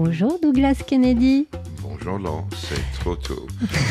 Bonjour 0.00 0.38
Douglas 0.40 0.84
Kennedy. 0.86 1.48
Laurent, 2.16 2.46
c'est 2.56 3.00
trop 3.00 3.16
tôt. 3.16 3.46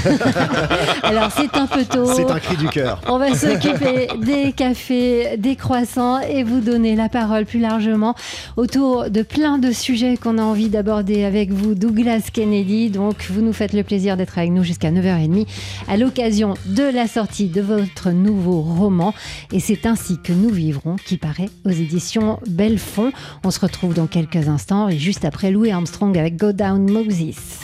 Alors 1.04 1.32
c'est 1.32 1.56
un 1.56 1.68
peu 1.68 1.86
tôt. 1.86 2.12
C'est 2.12 2.30
un 2.30 2.40
cri 2.40 2.58
du 2.58 2.68
cœur. 2.68 3.00
On 3.08 3.20
va 3.20 3.36
s'occuper 3.36 4.08
des 4.20 4.54
cafés, 4.54 5.38
des 5.38 5.56
croissants 5.56 6.20
et 6.22 6.44
vous 6.44 6.60
donner 6.60 6.96
la 6.96 7.10
parole 7.10 7.46
plus 7.46 7.60
largement 7.60 8.16
autour 8.56 9.10
de 9.12 9.22
plein 9.22 9.60
de 9.60 9.72
sujets 9.72 10.18
qu'on 10.18 10.38
a 10.38 10.42
envie 10.42 10.70
d'aborder 10.70 11.26
avec 11.26 11.52
vous, 11.52 11.76
Douglas 11.76 12.30
Kennedy. 12.34 12.90
Donc 12.90 13.28
vous 13.30 13.42
nous 13.42 13.54
faites 13.54 13.74
le 13.74 13.84
plaisir 13.84 14.18
d'être 14.18 14.38
avec 14.38 14.52
nous 14.52 14.64
jusqu'à 14.64 14.92
9h30 14.92 15.46
à 15.88 15.98
l'occasion 15.98 16.56
de 16.66 16.84
la 16.84 17.08
sortie 17.08 17.48
de 17.48 17.62
votre 17.62 18.10
nouveau 18.10 18.62
roman. 18.62 19.14
Et 19.52 19.60
c'est 19.60 19.86
ainsi 19.86 20.18
que 20.24 20.34
nous 20.34 20.50
vivrons 20.50 20.96
qui 20.96 21.18
paraît 21.18 21.50
aux 21.66 21.70
éditions 21.70 22.40
Belfond. 22.48 23.12
On 23.44 23.52
se 23.52 23.60
retrouve 23.60 23.94
dans 23.94 24.08
quelques 24.08 24.48
instants 24.48 24.90
et 24.90 24.98
juste 24.98 25.26
après 25.26 25.52
Louis 25.52 25.72
Armstrong 25.72 26.18
avec 26.18 26.38
Go 26.38 26.52
Down 26.52 26.90
Moses. 26.90 27.60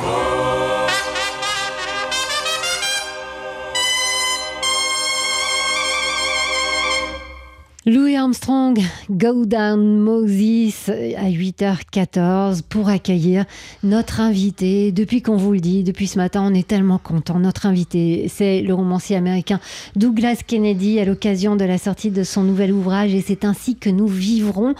Oh. 0.00 0.77
Louis 7.88 8.16
Armstrong, 8.16 8.78
Go 9.08 9.46
Down 9.46 9.98
Moses 9.98 10.90
à 11.16 11.30
8h14 11.30 12.60
pour 12.60 12.90
accueillir 12.90 13.46
notre 13.82 14.20
invité. 14.20 14.92
Depuis 14.92 15.22
qu'on 15.22 15.38
vous 15.38 15.54
le 15.54 15.60
dit, 15.60 15.84
depuis 15.84 16.06
ce 16.06 16.18
matin, 16.18 16.42
on 16.44 16.52
est 16.52 16.68
tellement 16.68 16.98
content. 16.98 17.38
Notre 17.38 17.64
invité, 17.64 18.28
c'est 18.28 18.60
le 18.60 18.74
romancier 18.74 19.16
américain 19.16 19.58
Douglas 19.96 20.42
Kennedy 20.46 21.00
à 21.00 21.06
l'occasion 21.06 21.56
de 21.56 21.64
la 21.64 21.78
sortie 21.78 22.10
de 22.10 22.24
son 22.24 22.42
nouvel 22.42 22.72
ouvrage 22.72 23.14
et 23.14 23.22
c'est 23.22 23.46
ainsi 23.46 23.74
que 23.74 23.88
nous 23.88 24.06
vivrons. 24.06 24.74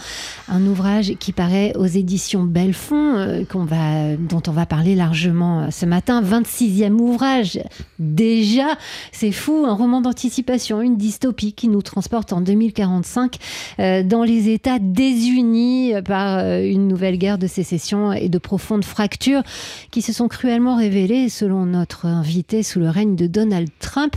Un 0.48 0.66
ouvrage 0.66 1.14
qui 1.18 1.32
paraît 1.32 1.72
aux 1.78 1.86
éditions 1.86 2.44
Belfond, 2.44 3.16
euh, 3.16 3.44
qu'on 3.46 3.64
va, 3.64 4.16
dont 4.16 4.42
on 4.46 4.52
va 4.52 4.66
parler 4.66 4.94
largement 4.94 5.60
euh, 5.60 5.70
ce 5.70 5.86
matin. 5.86 6.20
26e 6.20 6.92
ouvrage. 6.92 7.58
Déjà, 7.98 8.76
c'est 9.12 9.32
fou, 9.32 9.64
un 9.66 9.72
roman 9.72 10.02
d'anticipation, 10.02 10.82
une 10.82 10.98
dystopie 10.98 11.54
qui 11.54 11.68
nous 11.68 11.80
transporte 11.80 12.34
en 12.34 12.42
2040 12.42 12.97
euh, 13.78 14.02
dans 14.02 14.24
les 14.24 14.50
États 14.50 14.78
désunis 14.78 15.92
par 16.04 16.38
euh, 16.38 16.62
une 16.62 16.88
nouvelle 16.88 17.18
guerre 17.18 17.38
de 17.38 17.46
sécession 17.46 18.12
et 18.12 18.28
de 18.28 18.38
profondes 18.38 18.84
fractures 18.84 19.42
qui 19.90 20.02
se 20.02 20.12
sont 20.12 20.28
cruellement 20.28 20.76
révélées, 20.76 21.28
selon 21.28 21.66
notre 21.66 22.06
invité, 22.06 22.62
sous 22.62 22.80
le 22.80 22.88
règne 22.88 23.16
de 23.16 23.26
Donald 23.26 23.68
Trump. 23.80 24.16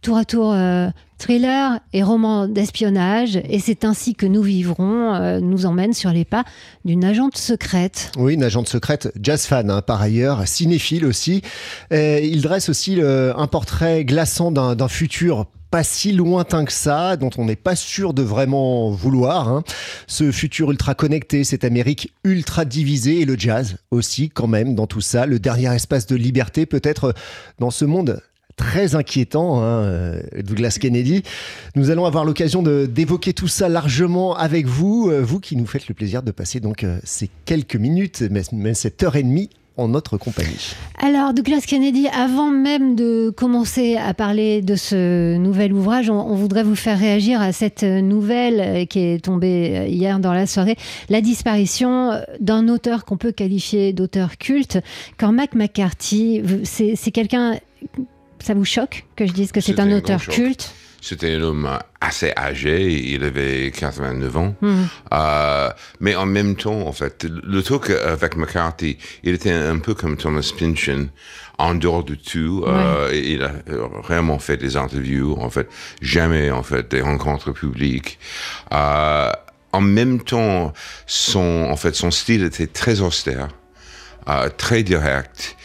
Tour 0.00 0.16
à 0.16 0.24
tour, 0.24 0.52
euh, 0.52 0.88
thriller 1.18 1.80
et 1.92 2.04
roman 2.04 2.46
d'espionnage, 2.46 3.36
et 3.48 3.58
c'est 3.58 3.84
ainsi 3.84 4.14
que 4.14 4.26
nous 4.26 4.42
vivrons, 4.42 5.40
nous 5.40 5.66
emmène 5.66 5.92
sur 5.92 6.12
les 6.12 6.24
pas 6.24 6.44
d'une 6.84 7.04
agente 7.04 7.36
secrète. 7.36 8.12
Oui, 8.16 8.34
une 8.34 8.44
agente 8.44 8.68
secrète, 8.68 9.12
jazz 9.20 9.44
fan 9.44 9.68
hein, 9.70 9.82
par 9.82 10.00
ailleurs, 10.00 10.46
cinéphile 10.46 11.04
aussi. 11.04 11.42
il 11.90 12.40
dresse 12.42 12.68
aussi 12.68 13.00
un 13.02 13.46
portrait 13.48 14.04
glaçant 14.04 14.52
d'un 14.52 14.88
futur 14.88 15.46
pas 15.70 15.84
si 15.84 16.12
lointain 16.12 16.64
que 16.64 16.72
ça, 16.72 17.16
dont 17.16 17.30
on 17.36 17.44
n'est 17.44 17.56
pas 17.56 17.76
sûr 17.76 18.14
de 18.14 18.22
vraiment 18.22 18.90
vouloir. 18.90 19.48
Hein. 19.48 19.62
Ce 20.06 20.30
futur 20.32 20.70
ultra 20.70 20.94
connecté, 20.94 21.44
cette 21.44 21.64
Amérique 21.64 22.12
ultra 22.24 22.64
divisée 22.64 23.20
et 23.20 23.24
le 23.24 23.38
jazz 23.38 23.76
aussi 23.90 24.30
quand 24.30 24.46
même 24.46 24.74
dans 24.74 24.86
tout 24.86 25.00
ça, 25.00 25.26
le 25.26 25.38
dernier 25.38 25.74
espace 25.74 26.06
de 26.06 26.16
liberté 26.16 26.66
peut-être 26.66 27.14
dans 27.58 27.70
ce 27.70 27.84
monde 27.84 28.20
très 28.58 28.94
inquiétant, 28.94 29.62
hein, 29.62 29.82
euh, 29.84 30.20
Douglas 30.42 30.76
Kennedy. 30.80 31.22
Nous 31.76 31.90
allons 31.90 32.04
avoir 32.04 32.24
l'occasion 32.24 32.62
d'évoquer 32.62 33.32
tout 33.32 33.48
ça 33.48 33.68
largement 33.68 34.36
avec 34.36 34.66
vous, 34.66 35.08
euh, 35.10 35.20
vous 35.22 35.40
qui 35.40 35.56
nous 35.56 35.66
faites 35.66 35.88
le 35.88 35.94
plaisir 35.94 36.22
de 36.22 36.32
passer 36.32 36.60
donc 36.60 36.84
euh, 36.84 36.98
ces 37.04 37.30
quelques 37.44 37.76
minutes, 37.76 38.24
mais 38.50 38.74
cette 38.74 39.02
heure 39.02 39.16
et 39.16 39.22
demie 39.22 39.48
en 39.78 39.88
notre 39.88 40.18
compagnie. 40.18 40.74
Alors, 41.00 41.32
Douglas 41.32 41.62
Kennedy, 41.66 42.08
avant 42.08 42.50
même 42.50 42.96
de 42.96 43.30
commencer 43.30 43.96
à 43.96 44.12
parler 44.12 44.60
de 44.60 44.74
ce 44.74 45.36
nouvel 45.36 45.72
ouvrage, 45.72 46.10
on, 46.10 46.34
voudrait 46.34 46.64
vous 46.64 46.74
faire 46.74 46.98
réagir 46.98 47.40
à 47.40 47.52
cette 47.52 47.84
nouvelle 47.84 48.60
euh, 48.60 48.84
qui 48.84 48.98
est 48.98 49.24
tombée 49.24 49.78
euh, 49.78 49.86
hier 49.86 50.18
dans 50.18 50.32
la 50.32 50.46
soirée, 50.46 50.76
la 51.08 51.20
disparition 51.20 52.20
d'un 52.40 52.68
auteur 52.68 53.04
qu'on 53.04 53.16
peut 53.16 53.32
qualifier 53.32 53.92
d'auteur 53.92 54.36
culte. 54.36 54.78
Cormac 55.16 55.54
McCarthy, 55.54 56.42
c'est 56.64 57.10
quelqu'un... 57.12 57.58
Ça 58.40 58.54
vous 58.54 58.64
choque 58.64 59.04
que 59.16 59.26
je 59.26 59.32
dise 59.32 59.52
que 59.52 59.60
c'est 59.60 59.80
un 59.80 59.90
auteur 59.90 60.20
culte? 60.20 60.72
C'était 61.00 61.34
un 61.34 61.42
homme 61.42 61.78
assez 62.00 62.32
âgé, 62.36 62.92
il 62.92 63.24
avait 63.24 63.70
89 63.70 64.36
ans. 64.36 64.54
Hmm. 64.60 64.84
Euh, 65.12 65.70
mais 66.00 66.16
en 66.16 66.26
même 66.26 66.56
temps, 66.56 66.86
en 66.86 66.92
fait, 66.92 67.24
le 67.24 67.62
truc 67.62 67.90
avec 67.90 68.36
McCarthy, 68.36 68.98
il 69.22 69.34
était 69.34 69.52
un 69.52 69.78
peu 69.78 69.94
comme 69.94 70.16
Thomas 70.16 70.52
Pynchon, 70.56 71.08
en 71.58 71.74
dehors 71.74 72.04
de 72.04 72.14
tout. 72.14 72.64
Euh, 72.66 73.10
il 73.12 73.42
a 73.42 73.52
vraiment 74.02 74.38
fait 74.38 74.56
des 74.56 74.76
interviews, 74.76 75.36
en 75.40 75.50
fait, 75.50 75.68
jamais, 76.02 76.50
en 76.50 76.62
fait, 76.62 76.90
des 76.90 77.00
rencontres 77.00 77.52
publiques. 77.52 78.18
Euh, 78.72 79.30
en 79.72 79.80
même 79.80 80.22
temps, 80.22 80.72
son, 81.06 81.68
en 81.70 81.76
fait, 81.76 81.94
son 81.94 82.10
style 82.10 82.42
était 82.42 82.66
très 82.66 83.00
austère, 83.00 83.48
très 84.56 84.82
direct. 84.82 85.56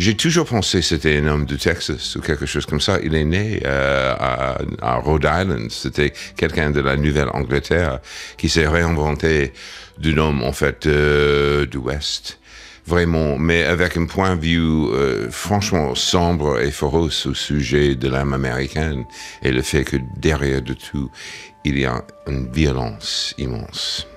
J'ai 0.00 0.14
toujours 0.14 0.46
pensé 0.46 0.78
que 0.78 0.86
c'était 0.86 1.18
un 1.18 1.26
homme 1.26 1.44
de 1.44 1.56
Texas 1.56 2.16
ou 2.16 2.22
quelque 2.22 2.46
chose 2.46 2.64
comme 2.64 2.80
ça. 2.80 2.98
Il 3.02 3.14
est 3.14 3.26
né 3.26 3.60
euh, 3.66 4.14
à, 4.80 4.94
Rhode 4.94 5.24
Island. 5.30 5.70
C'était 5.70 6.14
quelqu'un 6.38 6.70
de 6.70 6.80
la 6.80 6.96
Nouvelle-Angleterre 6.96 7.98
qui 8.38 8.48
s'est 8.48 8.66
réinventé 8.66 9.52
d'un 9.98 10.16
homme, 10.16 10.42
en 10.42 10.52
fait, 10.52 10.86
euh, 10.86 11.66
du 11.66 11.76
West. 11.76 12.38
Vraiment, 12.86 13.36
mais 13.36 13.62
avec 13.64 13.98
un 13.98 14.06
point 14.06 14.36
de 14.36 14.40
vue 14.40 14.58
euh, 14.58 15.30
franchement 15.30 15.94
sombre 15.94 16.58
et 16.60 16.70
féroce 16.70 17.26
au 17.26 17.34
sujet 17.34 17.94
de 17.94 18.08
l'âme 18.08 18.32
américaine 18.32 19.04
et 19.42 19.52
le 19.52 19.60
fait 19.60 19.84
que 19.84 19.98
derrière 20.16 20.62
de 20.62 20.72
tout, 20.72 21.10
il 21.66 21.78
y 21.78 21.84
a 21.84 22.02
une 22.26 22.50
violence 22.50 23.34
immense. 23.36 24.09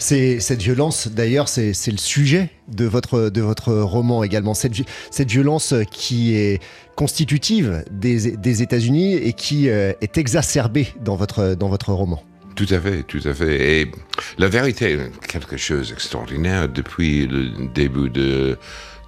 Cette 0.00 0.62
violence, 0.62 1.08
d'ailleurs, 1.08 1.46
c'est 1.48 1.90
le 1.90 1.98
sujet 1.98 2.48
de 2.68 2.86
votre, 2.86 3.28
de 3.28 3.42
votre 3.42 3.74
roman 3.74 4.24
également. 4.24 4.54
Cette, 4.54 5.30
violence 5.30 5.74
qui 5.90 6.34
est 6.34 6.58
constitutive 6.96 7.84
des, 7.90 8.62
États-Unis 8.62 9.14
et 9.16 9.34
qui 9.34 9.68
euh, 9.68 9.92
est 10.00 10.16
exacerbée 10.16 10.88
dans 11.04 11.16
votre, 11.16 11.54
dans 11.54 11.68
votre 11.68 11.92
roman. 11.92 12.24
Tout 12.56 12.66
à 12.70 12.80
fait, 12.80 13.02
tout 13.02 13.20
à 13.24 13.34
fait. 13.34 13.80
Et 13.80 13.90
la 14.38 14.48
vérité 14.48 14.98
quelque 15.28 15.58
chose 15.58 15.90
d'extraordinaire. 15.90 16.68
Depuis 16.68 17.26
le 17.26 17.68
début 17.74 18.08
de 18.08 18.56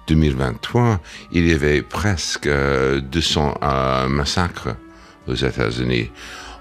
2023, 0.07 1.01
il 1.31 1.47
y 1.47 1.53
avait 1.53 1.81
presque 1.81 2.47
200 2.47 3.57
euh, 3.63 4.07
massacres 4.09 4.75
aux 5.27 5.35
États-Unis. 5.35 6.11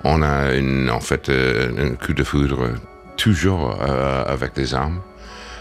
On 0.05 0.23
a 0.23 0.59
en 0.91 1.01
fait 1.01 1.29
un 1.29 1.95
coup 1.95 2.15
de 2.15 2.25
foudre 2.25 2.75
toujours 3.23 3.79
euh, 3.81 4.25
avec 4.27 4.53
des 4.55 4.75
armes, 4.75 5.01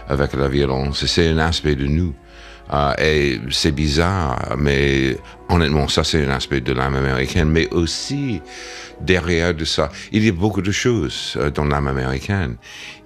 avec 0.10 0.34
la 0.34 0.48
violence. 0.48 1.06
C'est 1.06 1.30
un 1.30 1.38
aspect 1.38 1.76
de 1.76 1.86
nous. 1.86 2.16
Euh, 2.74 2.94
et 3.00 3.40
c'est 3.50 3.72
bizarre, 3.72 4.56
mais 4.58 5.18
honnêtement, 5.50 5.88
ça 5.88 6.04
c'est 6.04 6.26
un 6.26 6.30
aspect 6.30 6.62
de 6.62 6.72
l'âme 6.72 6.96
américaine, 6.96 7.50
mais 7.50 7.68
aussi 7.72 8.42
derrière 9.02 9.54
de 9.54 9.66
ça, 9.66 9.90
il 10.12 10.24
y 10.24 10.30
a 10.30 10.32
beaucoup 10.32 10.62
de 10.62 10.72
choses 10.72 11.34
euh, 11.38 11.50
dans 11.50 11.66
l'âme 11.66 11.88
américaine. 11.88 12.56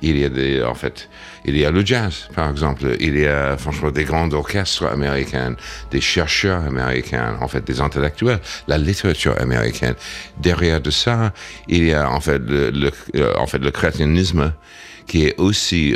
Il 0.01 0.19
y 0.19 0.25
a 0.25 0.29
des, 0.29 0.61
en 0.61 0.75
fait, 0.75 1.09
il 1.45 1.57
y 1.57 1.65
a 1.65 1.71
le 1.71 1.83
jazz, 1.85 2.29
par 2.35 2.49
exemple. 2.49 2.95
Il 2.99 3.17
y 3.17 3.25
a 3.25 3.57
franchement 3.57 3.89
des 3.91 4.03
grands 4.03 4.31
orchestres 4.33 4.85
américains, 4.85 5.55
des 5.89 6.01
chercheurs 6.01 6.63
américains, 6.63 7.37
en 7.41 7.47
fait, 7.47 7.65
des 7.65 7.81
intellectuels, 7.81 8.39
la 8.67 8.77
littérature 8.77 9.39
américaine. 9.41 9.95
Derrière 10.39 10.81
de 10.81 10.91
ça, 10.91 11.33
il 11.67 11.85
y 11.85 11.93
a 11.93 12.09
en 12.09 12.19
fait 12.19 12.41
le, 12.45 12.91
en 13.37 13.47
fait 13.47 13.59
le 13.59 13.71
qui 15.07 15.25
est 15.25 15.39
aussi 15.39 15.95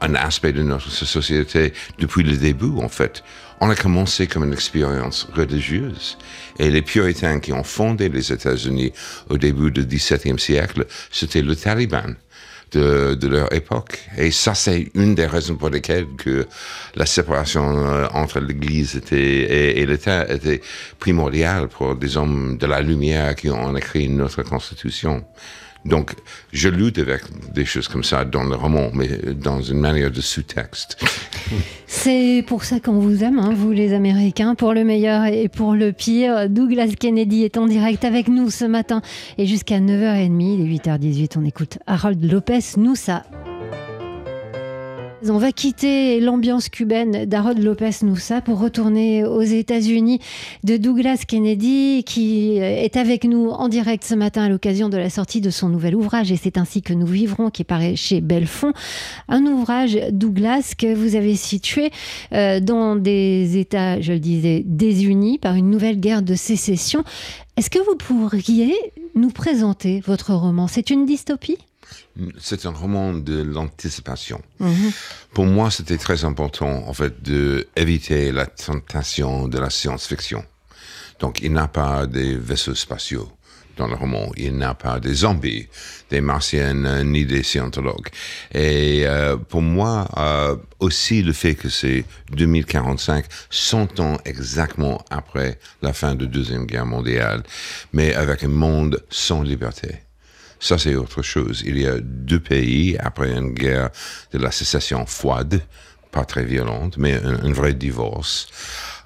un 0.00 0.14
aspect 0.14 0.52
de 0.52 0.62
notre 0.62 0.90
société 0.90 1.72
depuis 1.98 2.22
le 2.22 2.36
début, 2.36 2.78
en 2.78 2.88
fait. 2.88 3.22
On 3.60 3.68
a 3.68 3.74
commencé 3.74 4.26
comme 4.26 4.44
une 4.44 4.52
expérience 4.52 5.28
religieuse. 5.34 6.16
Et 6.58 6.70
les 6.70 6.82
puritains 6.82 7.40
qui 7.40 7.52
ont 7.52 7.62
fondé 7.62 8.08
les 8.08 8.32
États-Unis 8.32 8.92
au 9.28 9.36
début 9.36 9.70
du 9.70 9.84
XVIIe 9.84 10.38
siècle, 10.38 10.86
c'était 11.10 11.42
le 11.42 11.54
Taliban. 11.56 12.14
De, 12.72 13.26
leur 13.26 13.52
époque. 13.52 13.98
Et 14.16 14.30
ça, 14.30 14.54
c'est 14.54 14.92
une 14.94 15.16
des 15.16 15.26
raisons 15.26 15.56
pour 15.56 15.70
lesquelles 15.70 16.06
que 16.16 16.46
la 16.94 17.04
séparation 17.04 17.84
euh, 17.84 18.06
entre 18.12 18.38
l'Église 18.38 19.02
et, 19.10 19.80
et 19.80 19.84
l'État 19.86 20.32
était 20.32 20.60
primordiale 21.00 21.66
pour 21.66 21.96
des 21.96 22.16
hommes 22.16 22.58
de 22.58 22.66
la 22.68 22.80
lumière 22.80 23.34
qui 23.34 23.50
ont 23.50 23.76
écrit 23.76 24.08
notre 24.08 24.44
Constitution. 24.44 25.24
Donc, 25.84 26.14
je 26.52 26.68
lutte 26.68 26.98
avec 26.98 27.22
des 27.54 27.64
choses 27.64 27.88
comme 27.88 28.04
ça 28.04 28.24
dans 28.24 28.44
le 28.44 28.54
roman, 28.54 28.90
mais 28.92 29.08
dans 29.34 29.62
une 29.62 29.78
manière 29.78 30.10
de 30.10 30.20
sous-texte. 30.20 31.02
C'est 31.86 32.44
pour 32.46 32.64
ça 32.64 32.80
qu'on 32.80 33.00
vous 33.00 33.24
aime, 33.24 33.38
hein, 33.38 33.52
vous 33.54 33.72
les 33.72 33.92
Américains, 33.92 34.54
pour 34.54 34.74
le 34.74 34.84
meilleur 34.84 35.24
et 35.24 35.48
pour 35.48 35.74
le 35.74 35.92
pire. 35.92 36.48
Douglas 36.48 36.94
Kennedy 36.98 37.44
est 37.44 37.56
en 37.56 37.66
direct 37.66 38.04
avec 38.04 38.28
nous 38.28 38.50
ce 38.50 38.64
matin 38.64 39.02
et 39.38 39.46
jusqu'à 39.46 39.80
9h30, 39.80 40.40
il 40.40 40.60
est 40.60 40.78
8h18, 40.78 41.32
on 41.36 41.44
écoute 41.44 41.78
Harold 41.86 42.22
Lopez, 42.30 42.60
nous 42.76 42.94
ça. 42.94 43.24
On 45.28 45.36
va 45.36 45.52
quitter 45.52 46.18
l'ambiance 46.18 46.70
cubaine 46.70 47.26
d'Harold 47.26 47.62
Lopez 47.62 47.90
Noussa 48.02 48.40
pour 48.40 48.58
retourner 48.58 49.22
aux 49.22 49.42
États-Unis 49.42 50.18
de 50.64 50.78
Douglas 50.78 51.24
Kennedy 51.28 52.04
qui 52.04 52.56
est 52.56 52.96
avec 52.96 53.24
nous 53.24 53.50
en 53.50 53.68
direct 53.68 54.02
ce 54.02 54.14
matin 54.14 54.44
à 54.44 54.48
l'occasion 54.48 54.88
de 54.88 54.96
la 54.96 55.10
sortie 55.10 55.42
de 55.42 55.50
son 55.50 55.68
nouvel 55.68 55.94
ouvrage 55.94 56.32
et 56.32 56.36
c'est 56.36 56.56
ainsi 56.56 56.80
que 56.80 56.94
nous 56.94 57.06
vivrons 57.06 57.50
qui 57.50 57.64
paraît 57.64 57.96
chez 57.96 58.22
Belfond. 58.22 58.72
Un 59.28 59.44
ouvrage 59.44 59.98
Douglas 60.10 60.72
que 60.76 60.94
vous 60.94 61.16
avez 61.16 61.34
situé 61.34 61.90
euh, 62.32 62.60
dans 62.60 62.96
des 62.96 63.58
États, 63.58 64.00
je 64.00 64.14
le 64.14 64.20
disais, 64.20 64.62
désunis 64.64 65.36
par 65.36 65.54
une 65.54 65.68
nouvelle 65.68 66.00
guerre 66.00 66.22
de 66.22 66.34
sécession. 66.34 67.04
Est-ce 67.58 67.68
que 67.68 67.78
vous 67.78 67.96
pourriez 67.96 68.74
nous 69.14 69.30
présenter 69.30 70.00
votre 70.00 70.32
roman? 70.32 70.66
C'est 70.66 70.88
une 70.88 71.04
dystopie? 71.04 71.58
C'est 72.38 72.66
un 72.66 72.70
roman 72.70 73.12
de 73.12 73.42
l'anticipation. 73.42 74.42
Mhm. 74.58 74.92
Pour 75.34 75.46
moi, 75.46 75.70
c'était 75.70 75.98
très 75.98 76.24
important, 76.24 76.84
en 76.86 76.92
fait, 76.92 77.22
d'éviter 77.22 78.32
la 78.32 78.46
tentation 78.46 79.48
de 79.48 79.58
la 79.58 79.70
science-fiction. 79.70 80.44
Donc, 81.20 81.40
il 81.42 81.52
n'y 81.52 81.58
a 81.58 81.68
pas 81.68 82.06
des 82.06 82.34
vaisseaux 82.34 82.74
spatiaux 82.74 83.30
dans 83.80 83.86
le 83.86 83.94
roman. 83.94 84.30
Il 84.36 84.56
n'y 84.56 84.64
a 84.64 84.74
pas 84.74 85.00
des 85.00 85.14
zombies, 85.14 85.68
des 86.10 86.20
martiennes, 86.20 87.02
ni 87.04 87.24
des 87.24 87.42
scientologues. 87.42 88.08
Et 88.52 89.02
euh, 89.06 89.36
pour 89.36 89.62
moi, 89.62 90.08
euh, 90.16 90.56
aussi 90.80 91.22
le 91.22 91.32
fait 91.32 91.54
que 91.54 91.68
c'est 91.68 92.04
2045, 92.32 93.24
100 93.48 94.00
ans 94.00 94.18
exactement 94.24 95.02
après 95.10 95.58
la 95.82 95.92
fin 95.92 96.14
de 96.14 96.24
la 96.24 96.30
Deuxième 96.30 96.66
Guerre 96.66 96.86
mondiale, 96.86 97.42
mais 97.92 98.14
avec 98.14 98.44
un 98.44 98.48
monde 98.48 99.02
sans 99.08 99.42
liberté. 99.42 100.00
Ça, 100.60 100.76
c'est 100.76 100.94
autre 100.94 101.22
chose. 101.22 101.62
Il 101.66 101.78
y 101.80 101.86
a 101.86 101.98
deux 102.00 102.38
pays 102.38 102.96
après 102.98 103.32
une 103.32 103.54
guerre 103.54 103.88
de 104.32 104.38
la 104.38 104.50
sécession 104.50 105.06
froide, 105.06 105.62
pas 106.12 106.26
très 106.26 106.44
violente, 106.44 106.98
mais 106.98 107.14
un, 107.14 107.52
vrai 107.52 107.72
divorce. 107.72 108.48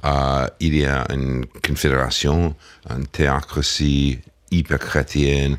Euh, 0.04 0.48
il 0.58 0.76
y 0.76 0.84
a 0.84 1.06
une 1.10 1.46
confédération, 1.64 2.56
une 2.90 3.06
théocratie 3.06 4.18
hyper 4.50 4.80
chrétienne. 4.80 5.56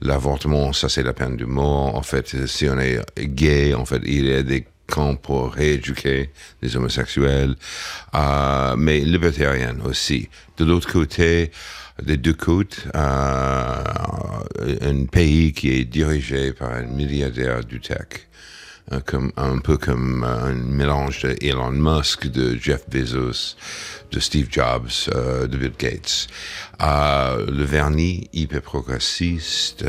L'avortement, 0.00 0.72
ça 0.72 0.88
c'est 0.88 1.04
la 1.04 1.12
peine 1.12 1.36
de 1.36 1.44
mort. 1.44 1.94
En 1.94 2.02
fait, 2.02 2.46
si 2.46 2.68
on 2.68 2.78
est 2.80 3.00
gay, 3.18 3.74
en 3.74 3.84
fait, 3.84 4.02
il 4.04 4.26
y 4.26 4.34
a 4.34 4.42
des 4.42 4.66
camps 4.88 5.14
pour 5.14 5.52
rééduquer 5.52 6.30
les 6.62 6.76
homosexuels, 6.76 7.54
euh, 8.14 8.74
mais 8.76 9.00
libertarienne 9.00 9.80
aussi. 9.84 10.28
De 10.56 10.64
l'autre 10.64 10.90
côté, 10.90 11.50
des 12.02 12.16
deux 12.16 12.34
côtes, 12.34 12.86
euh, 12.94 13.84
un 14.82 15.04
pays 15.06 15.52
qui 15.52 15.70
est 15.70 15.84
dirigé 15.84 16.52
par 16.52 16.72
un 16.72 16.82
milliardaire 16.82 17.64
du 17.64 17.80
tech, 17.80 18.27
euh, 18.92 19.30
un 19.36 19.58
peu 19.58 19.76
comme 19.76 20.24
un 20.24 20.52
mélange 20.52 21.22
de 21.22 21.36
Elon 21.40 21.72
Musk, 21.72 22.26
de 22.28 22.56
Jeff 22.56 22.88
Bezos, 22.88 23.56
de 24.10 24.20
Steve 24.20 24.48
Jobs, 24.50 25.10
euh, 25.14 25.46
de 25.46 25.56
Bill 25.56 25.72
Gates. 25.78 26.28
le 26.80 27.64
vernis 27.64 28.28
hyper 28.32 28.62
progressiste, 28.62 29.84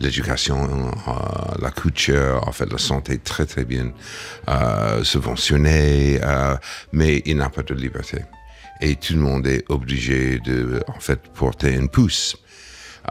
l'éducation, 0.00 0.90
la 1.60 1.70
culture, 1.70 2.42
en 2.46 2.52
fait, 2.52 2.70
la 2.70 2.78
santé 2.78 3.18
très 3.18 3.46
très 3.46 3.64
bien 3.64 3.92
subventionnée, 5.02 6.20
mais 6.92 7.22
il 7.26 7.36
n'a 7.36 7.50
pas 7.50 7.62
de 7.62 7.74
liberté 7.74 8.22
et 8.80 8.96
tout 8.96 9.14
le 9.14 9.20
monde 9.20 9.46
est 9.46 9.64
obligé 9.68 10.38
de, 10.40 10.82
en 10.88 11.00
fait, 11.00 11.20
porter 11.34 11.72
une 11.72 11.88
pouce. 11.88 12.36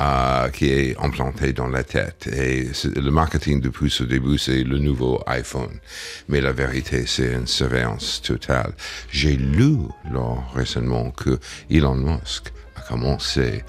Euh, 0.01 0.49
qui 0.49 0.65
est 0.71 0.97
implanté 0.99 1.53
dans 1.53 1.69
la 1.69 1.85
tête. 1.85 2.27
Et 2.27 2.67
le 2.95 3.11
marketing 3.11 3.61
de 3.61 3.69
pouce 3.69 4.01
au 4.01 4.05
début, 4.05 4.37
c'est 4.37 4.63
le 4.63 4.77
nouveau 4.77 5.23
iPhone. 5.25 5.79
Mais 6.27 6.41
la 6.41 6.51
vérité, 6.51 7.05
c'est 7.05 7.31
une 7.31 7.47
surveillance 7.47 8.21
totale. 8.21 8.73
J'ai 9.09 9.37
lu 9.37 9.77
là, 10.11 10.35
récemment 10.53 11.11
que 11.11 11.39
Elon 11.69 11.95
Musk 11.95 12.51
a 12.75 12.81
commencé 12.81 13.63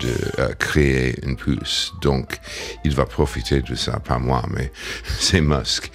de 0.00 0.14
euh, 0.38 0.54
créer 0.54 1.16
une 1.26 1.36
puce. 1.36 1.92
Donc, 2.00 2.38
il 2.84 2.94
va 2.94 3.04
profiter 3.04 3.60
de 3.60 3.74
ça, 3.74 3.98
pas 3.98 4.20
moi, 4.20 4.44
mais 4.50 4.70
c'est 5.18 5.40
Musk. 5.40 5.90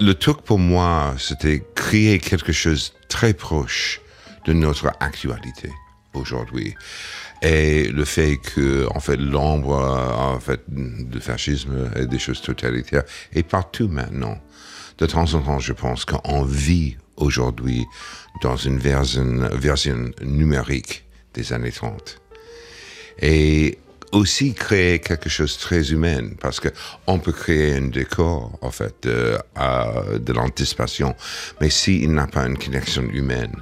Le 0.00 0.14
truc 0.14 0.42
pour 0.42 0.58
moi, 0.58 1.14
c'était 1.16 1.62
créer 1.76 2.18
quelque 2.18 2.50
chose 2.50 2.92
très 3.08 3.34
proche 3.34 4.00
de 4.46 4.52
notre 4.52 4.90
actualité 4.98 5.70
aujourd'hui. 6.12 6.74
Et 7.42 7.84
le 7.88 8.04
fait 8.04 8.36
que, 8.36 8.86
en 8.94 9.00
fait, 9.00 9.16
l'ombre, 9.16 9.74
en 9.74 10.38
fait, 10.40 10.60
du 10.68 11.20
fascisme 11.20 11.90
et 11.96 12.06
des 12.06 12.18
choses 12.18 12.42
totalitaires 12.42 13.04
est 13.32 13.42
partout 13.42 13.88
maintenant. 13.88 14.38
De 14.98 15.06
temps 15.06 15.32
en 15.34 15.40
temps, 15.40 15.58
je 15.58 15.72
pense 15.72 16.04
qu'on 16.04 16.44
vit 16.44 16.96
aujourd'hui 17.16 17.86
dans 18.42 18.56
une 18.56 18.78
version, 18.78 19.48
version 19.52 20.10
numérique 20.22 21.04
des 21.34 21.52
années 21.52 21.72
30. 21.72 22.20
Et 23.22 23.78
aussi 24.12 24.54
créer 24.54 24.98
quelque 24.98 25.28
chose 25.28 25.56
de 25.56 25.60
très 25.60 25.92
humain 25.92 26.30
parce 26.40 26.58
que 26.58 26.68
on 27.06 27.18
peut 27.18 27.32
créer 27.32 27.76
un 27.76 27.88
décor 27.88 28.58
en 28.60 28.70
fait 28.70 28.94
de, 29.02 29.38
euh, 29.58 30.18
de 30.18 30.32
l'anticipation 30.32 31.14
mais 31.60 31.70
s'il 31.70 32.12
n'a 32.12 32.26
pas 32.26 32.46
une 32.46 32.58
connexion 32.58 33.04
humaine 33.04 33.54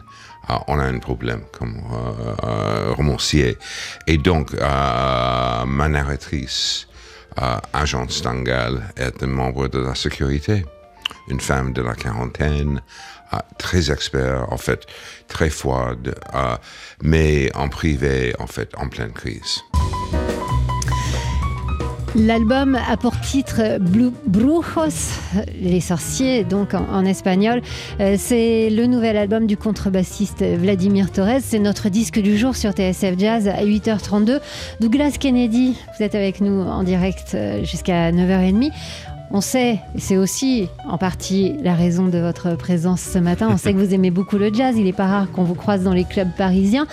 on 0.67 0.79
a 0.79 0.85
un 0.85 0.99
problème 0.99 1.43
comme 1.53 1.77
euh, 1.93 2.35
euh, 2.45 2.93
romancier. 2.95 3.59
Et 4.07 4.19
donc, 4.19 4.55
euh, 4.55 5.65
ma 5.65 5.89
narratrice, 5.89 6.87
Agent 7.73 8.09
Stangal, 8.09 8.83
est 8.97 9.23
un 9.23 9.29
membre 9.29 9.69
de 9.69 9.79
la 9.79 9.95
sécurité, 9.95 10.65
une 11.29 11.41
femme 11.41 11.73
de 11.73 11.83
la 11.83 11.95
quarantaine, 11.95 12.83
très 13.59 13.93
expert, 13.93 14.53
en 14.53 14.57
fait, 14.57 14.87
très 15.29 15.49
froide, 15.49 16.19
mais 17.01 17.55
en 17.55 17.69
privé, 17.69 18.35
en 18.41 18.49
fait, 18.49 18.71
en 18.77 18.89
pleine 18.89 19.13
crise. 19.13 19.63
L'album 22.19 22.75
a 22.75 22.97
pour 22.97 23.19
titre 23.21 23.79
Brujos, 23.79 25.13
les 25.61 25.81
sorciers, 25.81 26.43
donc 26.43 26.75
en, 26.75 27.05
espagnol. 27.05 27.63
Euh, 28.01 28.17
c'est 28.19 28.71
le 28.71 28.87
nouvel 28.87 29.17
album 29.17 29.47
du 29.47 29.57
contrebassiste 29.57 30.43
Vladimir 30.43 31.13
Torres. 31.13 31.41
C'est 31.41 31.61
notre 31.61 31.91
disque 31.91 32.19
du 32.19 32.37
jour 32.37 32.57
sur 32.57 32.73
TSF 32.73 33.17
Jazz 33.17 33.47
à 33.47 33.65
8h32. 33.65 34.41
Douglas 34.81 35.17
Kennedy, 35.21 35.77
vous 35.97 36.05
êtes 36.05 36.17
avec 36.17 36.41
nous 36.41 36.61
en 36.61 36.83
direct 36.83 37.35
euh, 37.35 37.63
jusqu'à 37.63 38.11
9h30. 38.11 38.73
On 39.31 39.43
sait, 39.43 39.81
et 39.95 40.01
c'est 40.01 40.17
aussi 40.17 40.69
en 40.89 40.97
partie 40.97 41.55
la 41.63 41.75
raison 41.75 42.07
de 42.09 42.19
votre 42.19 42.57
présence 42.57 43.03
ce 43.03 43.19
matin, 43.19 43.49
on 43.51 43.59
sait 43.59 43.75
que 43.75 43.79
vous 43.79 43.93
aimez 43.93 44.11
beaucoup 44.11 44.39
le 44.39 44.53
jazz, 44.53 44.75
il 44.79 44.85
n'est 44.85 44.93
pas 44.95 45.07
rare 45.07 45.31
qu'on 45.31 45.45
vous 45.45 45.55
croise 45.55 45.83
dans 45.85 45.93
les 45.93 46.05
clubs 46.05 46.31
parisiens. 46.37 46.87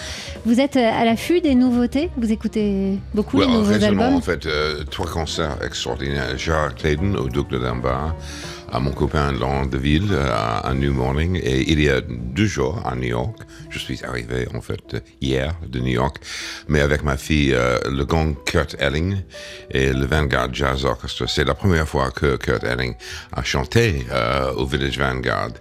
Vous 0.45 0.59
êtes 0.59 0.75
à 0.75 1.05
l'affût 1.05 1.39
des 1.39 1.55
nouveautés? 1.55 2.09
Vous 2.17 2.31
écutez 2.31 2.99
beaucoup 3.13 3.39
les 3.39 3.47
nouveaux 3.47 3.71
albums? 3.71 4.15
en 4.15 4.21
fait, 4.21 4.45
euh, 4.45 4.83
trois 4.83 5.07
concerts 5.07 5.57
extraordinaires. 5.65 6.37
Gérard 6.37 6.75
Clayton 6.75 7.15
au 7.15 7.29
Duc 7.29 7.49
de 7.49 7.57
Dunbar, 7.57 8.13
à 8.75 8.79
mon 8.79 8.91
copain 8.91 9.31
Laurent 9.31 9.65
Deville 9.65 10.13
à, 10.13 10.73
New 10.73 10.91
Morning. 10.91 11.39
Et 11.41 11.71
il 11.71 11.81
y 11.81 11.89
a 11.89 12.01
deux 12.01 12.45
jours 12.45 12.81
à 12.85 12.93
New 12.93 13.07
York, 13.07 13.37
je 13.69 13.79
suis 13.79 14.03
arrivé 14.03 14.49
en 14.53 14.59
fait 14.59 15.01
hier 15.21 15.55
de 15.65 15.79
New 15.79 15.93
York, 15.93 16.17
mais 16.67 16.81
avec 16.81 17.01
ma 17.03 17.15
fille, 17.15 17.53
euh, 17.53 17.79
le 17.89 18.03
gang 18.03 18.35
Kurt 18.45 18.75
Elling 18.77 19.15
et 19.71 19.93
le 19.93 20.05
Vanguard 20.05 20.53
Jazz 20.53 20.83
Orchestra. 20.83 21.25
C'est 21.25 21.45
la 21.45 21.53
première 21.53 21.87
fois 21.87 22.11
que 22.11 22.35
Kurt 22.35 22.65
Elling 22.65 22.95
a 23.31 23.43
chanté 23.43 24.05
euh, 24.11 24.51
au 24.55 24.65
Village 24.65 24.99
Vanguard. 24.99 25.53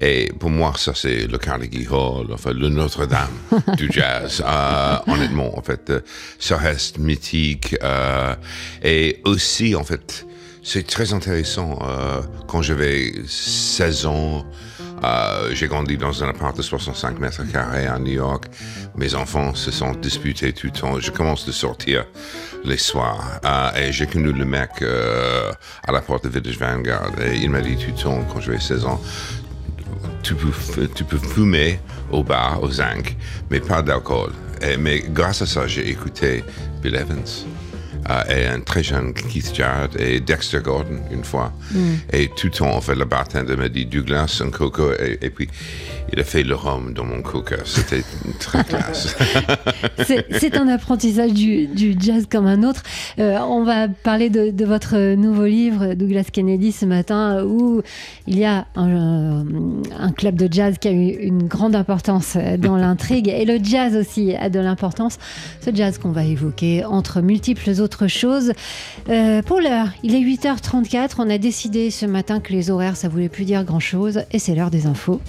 Et 0.00 0.32
pour 0.38 0.50
moi, 0.50 0.72
ça 0.76 0.92
c'est 0.94 1.26
le 1.26 1.38
Carnegie 1.38 1.88
Hall, 1.90 2.28
enfin 2.32 2.52
le 2.52 2.68
Notre-Dame 2.68 3.36
du 3.76 3.90
jazz. 3.90 4.44
Euh, 4.46 4.96
honnêtement, 5.08 5.58
en 5.58 5.62
fait, 5.62 5.92
ça 6.38 6.56
reste 6.56 6.98
mythique. 6.98 7.74
et 8.84 9.20
aussi, 9.24 9.74
en 9.74 9.82
fait, 9.82 10.24
c'est 10.62 10.86
très 10.86 11.12
intéressant. 11.12 11.78
Euh, 11.82 12.20
quand 12.46 12.62
j'avais 12.62 13.12
16 13.26 14.06
ans, 14.06 14.44
euh, 15.02 15.50
j'ai 15.54 15.66
grandi 15.66 15.96
dans 15.96 16.22
un 16.22 16.28
appart 16.28 16.56
de 16.56 16.62
65 16.62 17.18
mètres 17.18 17.42
carrés 17.50 17.86
à 17.86 17.98
New 17.98 18.12
York. 18.12 18.44
Mes 18.96 19.14
enfants 19.14 19.54
se 19.54 19.70
sont 19.70 19.92
disputés 19.92 20.52
tout 20.52 20.66
le 20.66 20.72
temps. 20.72 21.00
Je 21.00 21.10
commence 21.10 21.46
de 21.46 21.52
sortir 21.52 22.04
les 22.64 22.76
soirs. 22.76 23.40
Euh, 23.44 23.70
et 23.76 23.92
j'ai 23.92 24.06
connu 24.06 24.32
le 24.32 24.44
mec 24.44 24.82
à 24.82 25.92
la 25.92 26.00
porte 26.00 26.24
de 26.24 26.28
Village 26.28 26.58
Vanguard. 26.58 27.12
Et 27.20 27.36
il 27.36 27.50
m'a 27.50 27.60
dit 27.60 27.76
tout 27.76 27.90
le 27.96 28.02
temps, 28.02 28.24
quand 28.32 28.40
j'avais 28.40 28.60
16 28.60 28.84
ans, 28.84 29.00
tu 30.22 30.34
peux, 30.34 30.86
tu 30.94 31.04
peux 31.04 31.18
fumer 31.18 31.80
au 32.10 32.22
bar, 32.22 32.62
au 32.62 32.70
zinc, 32.70 33.16
mais 33.50 33.60
pas 33.60 33.80
d'alcool. 33.80 34.32
Mais 34.78 35.00
grâce 35.00 35.40
à 35.40 35.46
ça, 35.46 35.66
j'ai 35.66 35.88
écouté 35.88 36.44
Bill 36.82 36.94
Evans. 36.96 37.24
Euh, 38.08 38.34
et 38.34 38.46
un 38.46 38.60
très 38.60 38.82
jeune 38.82 39.12
Keith 39.12 39.54
Jarrett 39.54 39.94
et 40.00 40.20
Dexter 40.20 40.60
Gordon 40.60 40.98
une 41.12 41.24
fois. 41.24 41.52
Mm. 41.72 41.78
Et 42.12 42.28
tout 42.28 42.46
le 42.46 42.52
temps, 42.52 42.74
en 42.74 42.80
fait, 42.80 42.94
le 42.94 43.04
bartender 43.10 43.56
m'a 43.56 43.68
dit 43.68 43.84
Douglas, 43.84 44.40
un 44.44 44.50
coca, 44.50 44.82
et, 44.98 45.18
et, 45.20 45.30
puis 45.30 45.48
il 46.12 46.18
a 46.18 46.24
fait 46.24 46.42
le 46.42 46.54
rhum 46.54 46.94
dans 46.94 47.04
mon 47.04 47.20
coca. 47.20 47.56
C'était 47.64 48.02
très 48.38 48.64
classe. 48.64 49.16
C'est 50.38 50.56
un 50.56 50.68
apprentissage 50.68 51.32
du, 51.32 51.66
du, 51.66 51.94
jazz 51.98 52.26
comme 52.30 52.46
un 52.46 52.62
autre. 52.62 52.82
Euh, 53.18 53.38
on 53.40 53.64
va 53.64 53.88
parler 53.88 54.30
de, 54.30 54.50
de, 54.50 54.64
votre 54.64 55.14
nouveau 55.14 55.44
livre, 55.44 55.94
Douglas 55.94 56.28
Kennedy, 56.32 56.72
ce 56.72 56.86
matin, 56.86 57.44
où 57.44 57.82
il 58.26 58.38
y 58.38 58.44
a 58.44 58.66
un, 58.76 59.44
un 59.98 60.12
club 60.12 60.36
de 60.36 60.50
jazz 60.50 60.76
qui 60.80 60.88
a 60.88 60.92
eu 60.92 61.10
une 61.10 61.46
grande 61.46 61.74
importance 61.74 62.36
dans 62.58 62.76
l'intrigue, 62.76 63.28
et 63.28 63.44
le 63.44 63.62
jazz 63.62 63.94
aussi 63.94 64.34
a 64.34 64.48
de 64.48 64.58
l'importance. 64.58 65.18
Ce 65.64 65.70
jazz 65.74 65.98
qu'on 65.98 66.12
va 66.12 66.24
évoquer 66.24 66.84
entre 66.84 67.20
multiples 67.20 67.70
autres 67.80 67.89
choses. 68.08 68.52
Euh, 69.08 69.42
pour 69.42 69.60
l'heure, 69.60 69.88
il 70.02 70.14
est 70.14 70.20
8h34. 70.20 71.16
On 71.18 71.30
a 71.30 71.38
décidé 71.38 71.90
ce 71.90 72.06
matin 72.06 72.40
que 72.40 72.52
les 72.52 72.70
horaires, 72.70 72.96
ça 72.96 73.08
voulait 73.08 73.28
plus 73.28 73.44
dire 73.44 73.64
grand-chose, 73.64 74.22
et 74.32 74.38
c'est 74.38 74.54
l'heure 74.54 74.70
des 74.70 74.86
infos. 74.86 75.20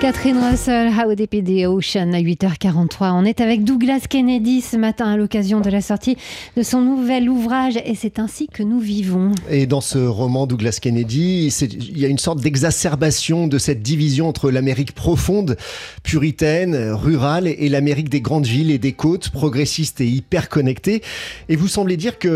Catherine 0.00 0.38
Russell, 0.38 0.88
How 0.88 1.14
Deep 1.14 1.44
the 1.44 1.66
Ocean 1.66 2.14
à 2.14 2.22
8h43. 2.22 3.12
On 3.12 3.26
est 3.26 3.42
avec 3.42 3.64
Douglas 3.64 4.06
Kennedy 4.08 4.62
ce 4.62 4.78
matin 4.78 5.04
à 5.04 5.18
l'occasion 5.18 5.60
de 5.60 5.68
la 5.68 5.82
sortie 5.82 6.16
de 6.56 6.62
son 6.62 6.80
nouvel 6.80 7.28
ouvrage 7.28 7.74
et 7.84 7.94
c'est 7.94 8.18
ainsi 8.18 8.48
que 8.48 8.62
nous 8.62 8.80
vivons. 8.80 9.32
Et 9.50 9.66
dans 9.66 9.82
ce 9.82 9.98
roman 9.98 10.46
Douglas 10.46 10.78
Kennedy, 10.80 11.54
il 11.60 11.98
y 11.98 12.06
a 12.06 12.08
une 12.08 12.16
sorte 12.16 12.40
d'exacerbation 12.40 13.46
de 13.46 13.58
cette 13.58 13.82
division 13.82 14.26
entre 14.26 14.50
l'Amérique 14.50 14.92
profonde, 14.92 15.58
puritaine, 16.02 16.92
rurale 16.92 17.46
et 17.46 17.68
l'Amérique 17.68 18.08
des 18.08 18.22
grandes 18.22 18.46
villes 18.46 18.70
et 18.70 18.78
des 18.78 18.94
côtes, 18.94 19.28
progressiste 19.28 20.00
et 20.00 20.06
hyper 20.06 20.48
connectée. 20.48 21.02
Et 21.50 21.56
vous 21.56 21.68
semblez 21.68 21.98
dire 21.98 22.18
que 22.18 22.28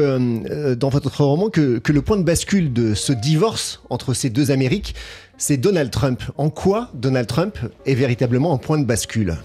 euh, 0.51 0.75
dans 0.75 0.91
votre 0.91 1.25
roman 1.25 1.49
que 1.49 1.81
le 1.87 2.03
point 2.03 2.19
de 2.19 2.25
bascule 2.25 2.75
de 2.75 2.93
ce 2.93 3.15
divorce 3.15 3.81
entre 3.89 4.13
ces 4.13 4.29
deux 4.29 4.51
Amériques, 4.51 4.95
c'est 5.37 5.57
Donald 5.57 5.91
Trump. 5.91 6.23
En 6.37 6.51
quoi 6.51 6.91
Donald 6.95 7.27
Trump 7.27 7.59
est 7.87 7.95
véritablement 7.95 8.55
un 8.55 8.59
point 8.59 8.79
de 8.79 8.85
bascule 8.85 9.37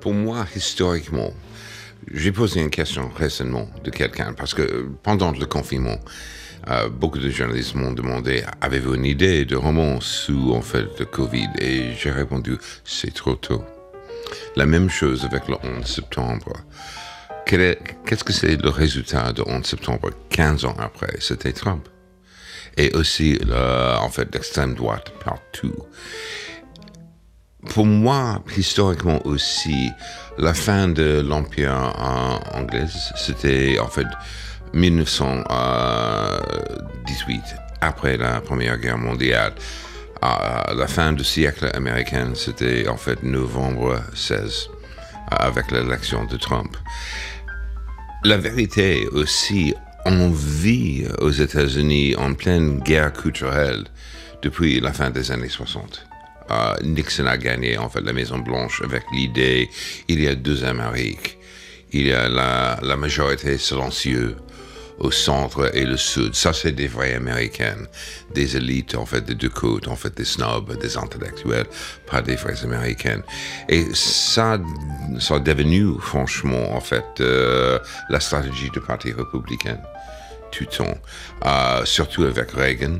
Pour 0.00 0.14
moi, 0.14 0.46
historiquement, 0.54 1.32
j'ai 2.12 2.32
posé 2.32 2.60
une 2.60 2.70
question 2.70 3.10
récemment 3.16 3.68
de 3.84 3.90
quelqu'un, 3.90 4.32
parce 4.32 4.54
que 4.54 4.88
pendant 5.02 5.32
le 5.32 5.46
confinement, 5.46 5.98
euh, 6.68 6.88
beaucoup 6.88 7.18
de 7.18 7.30
journalistes 7.30 7.74
m'ont 7.74 7.92
demandé 7.92 8.44
avez-vous 8.60 8.94
une 8.94 9.06
idée 9.06 9.44
de 9.44 9.56
roman 9.56 10.00
sous 10.00 10.52
en 10.52 10.60
fait 10.60 10.98
le 10.98 11.06
Covid? 11.06 11.48
Et 11.58 11.94
j'ai 11.98 12.10
répondu 12.10 12.58
c'est 12.84 13.14
trop 13.14 13.34
tôt. 13.34 13.64
La 14.56 14.66
même 14.66 14.90
chose 14.90 15.24
avec 15.24 15.48
le 15.48 15.56
11 15.78 15.86
septembre. 15.86 16.52
Qu'est-ce 17.46 18.22
que 18.22 18.32
c'est 18.32 18.62
le 18.62 18.68
résultat 18.68 19.32
de 19.32 19.42
11 19.44 19.64
septembre 19.64 20.10
15 20.28 20.66
ans 20.66 20.76
après? 20.78 21.16
C'était 21.18 21.52
Trump 21.52 21.88
et 22.76 22.92
aussi 22.94 23.38
en 23.52 24.10
fait 24.10 24.34
l'extrême 24.34 24.74
droite 24.74 25.12
partout. 25.24 25.76
Pour 27.70 27.84
moi, 27.84 28.42
historiquement 28.56 29.20
aussi, 29.26 29.90
la 30.38 30.54
fin 30.54 30.88
de 30.88 31.20
l'Empire 31.20 31.92
anglais, 32.54 32.86
c'était 33.16 33.78
en 33.78 33.88
fait 33.88 34.06
1918, 34.72 37.42
après 37.82 38.16
la 38.16 38.40
Première 38.40 38.78
Guerre 38.78 38.96
mondiale. 38.96 39.52
À 40.22 40.72
la 40.74 40.86
fin 40.86 41.12
du 41.12 41.24
siècle 41.24 41.70
américain, 41.74 42.32
c'était 42.34 42.88
en 42.88 42.96
fait 42.96 43.22
novembre 43.22 44.00
16, 44.14 44.70
avec 45.30 45.70
l'élection 45.70 46.24
de 46.24 46.36
Trump. 46.36 46.76
La 48.24 48.36
vérité 48.36 49.06
aussi, 49.12 49.74
on 50.06 50.30
vit 50.30 51.04
aux 51.18 51.30
États-Unis 51.30 52.16
en 52.16 52.34
pleine 52.34 52.78
guerre 52.80 53.12
culturelle 53.12 53.84
depuis 54.42 54.80
la 54.80 54.92
fin 54.92 55.10
des 55.10 55.30
années 55.30 55.48
60. 55.48 56.06
Uh, 56.48 56.84
Nixon 56.84 57.26
a 57.26 57.36
gagné 57.36 57.78
en 57.78 57.88
fait 57.88 58.00
la 58.00 58.12
Maison 58.12 58.38
Blanche 58.38 58.82
avec 58.84 59.02
l'idée 59.12 59.68
il 60.08 60.20
y 60.20 60.28
a 60.28 60.34
deux 60.34 60.64
Amériques. 60.64 61.38
Il 61.92 62.06
y 62.06 62.12
a 62.12 62.28
la 62.28 62.96
majorité 62.96 63.58
silencieuse 63.58 64.36
au 65.00 65.10
centre 65.10 65.74
et 65.74 65.84
le 65.84 65.96
sud. 65.96 66.34
Ça, 66.34 66.52
c'est 66.52 66.72
des 66.72 66.86
vrais 66.86 67.14
Américaines, 67.14 67.86
des 68.34 68.56
élites, 68.56 68.94
en 68.94 69.06
fait, 69.06 69.22
des 69.22 69.34
deux 69.34 69.48
côtes, 69.48 69.88
en 69.88 69.96
fait, 69.96 70.16
des 70.16 70.24
snobs, 70.24 70.78
des 70.78 70.96
intellectuels, 70.96 71.66
pas 72.06 72.22
des 72.22 72.36
vrais 72.36 72.62
Américaines. 72.62 73.22
Et 73.68 73.86
ça, 73.94 74.58
ça 75.18 75.34
a 75.34 75.38
devenu, 75.40 75.98
franchement, 76.00 76.74
en 76.74 76.80
fait, 76.80 77.04
euh, 77.20 77.78
la 78.10 78.20
stratégie 78.20 78.70
du 78.70 78.80
Parti 78.80 79.12
républicain 79.12 79.78
tout 80.52 80.64
le 80.68 80.76
temps, 80.76 80.98
euh, 81.46 81.84
surtout 81.84 82.24
avec 82.24 82.50
Reagan. 82.52 82.98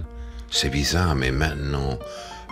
C'est 0.50 0.71
bizarre, 0.71 1.14
mais 1.14 1.30
maintenant, 1.30 1.99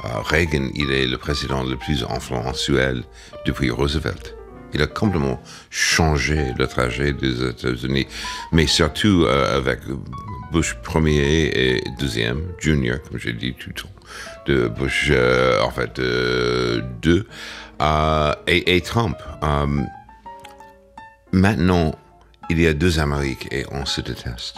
euh, 0.05 0.09
Reagan, 0.25 0.69
il 0.75 0.93
est 0.93 1.07
le 1.07 1.19
président 1.19 1.63
le 1.63 1.77
plus 1.77 2.05
influentiel 2.09 3.03
depuis 3.47 3.71
Roosevelt. 3.71 4.38
Il 4.75 4.83
a 4.83 4.87
complètement 4.87 5.41
changé 5.71 6.53
le 6.59 6.67
trajet 6.67 7.13
des 7.13 7.49
États-Unis, 7.49 8.07
mais 8.53 8.67
surtout 8.67 9.25
euh, 9.25 9.57
avec 9.57 9.81
Bush 10.53 10.75
premier 10.83 11.51
et 11.55 11.85
deuxième, 11.99 12.43
Junior, 12.59 12.99
comme 13.03 13.19
j'ai 13.19 13.33
dit 13.33 13.55
tout 13.55 13.71
le 13.71 13.83
temps, 13.83 13.89
de 14.47 14.69
Bush, 14.69 15.09
euh, 15.11 15.61
en 15.63 15.71
fait, 15.71 15.99
euh, 15.99 16.83
deux, 17.03 17.27
et, 18.47 18.77
et, 18.77 18.81
Trump. 18.81 19.17
maintenant, 21.33 21.95
il 22.51 22.61
y 22.61 22.67
a 22.67 22.75
deux 22.75 22.99
Amériques 22.99 23.49
et 23.53 23.65
on 23.71 23.85
se 23.87 24.01
déteste. 24.01 24.57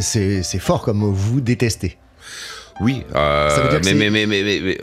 C'est 0.00 0.58
fort 0.58 0.82
comme 0.82 1.04
vous 1.04 1.40
détestez. 1.40 1.98
Oui, 2.80 3.04
euh, 3.14 3.80
mais, 3.84 3.94
mais, 3.94 4.10
mais, 4.10 4.26
mais, 4.26 4.78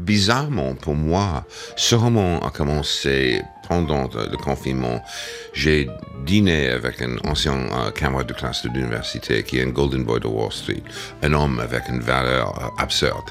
bizarrement 0.00 0.74
pour 0.74 0.94
moi, 0.94 1.44
ce 1.76 1.94
roman 1.94 2.40
a 2.40 2.50
commencé 2.50 3.42
pendant 3.68 4.08
le 4.14 4.36
confinement. 4.36 5.02
J'ai 5.52 5.88
dîné 6.26 6.68
avec 6.68 7.00
un 7.00 7.16
ancien 7.24 7.54
euh, 7.54 7.90
camarade 7.92 8.26
de 8.26 8.32
classe 8.32 8.64
de 8.64 8.70
l'université 8.70 9.44
qui 9.44 9.58
est 9.58 9.62
un 9.62 9.68
Golden 9.68 10.02
Boy 10.04 10.20
de 10.20 10.26
Wall 10.26 10.52
Street, 10.52 10.82
un 11.22 11.32
homme 11.32 11.60
avec 11.60 11.88
une 11.88 12.00
valeur 12.00 12.48
euh, 12.58 12.82
absurde. 12.82 13.30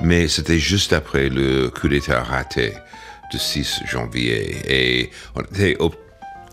Mais 0.00 0.28
c'était 0.28 0.58
juste 0.58 0.92
après 0.92 1.28
le 1.28 1.68
coup 1.68 1.88
d'État 1.88 2.22
raté 2.22 2.72
du 3.30 3.38
6 3.38 3.82
janvier 3.86 4.56
et 4.68 5.10
on 5.34 5.42
était 5.42 5.76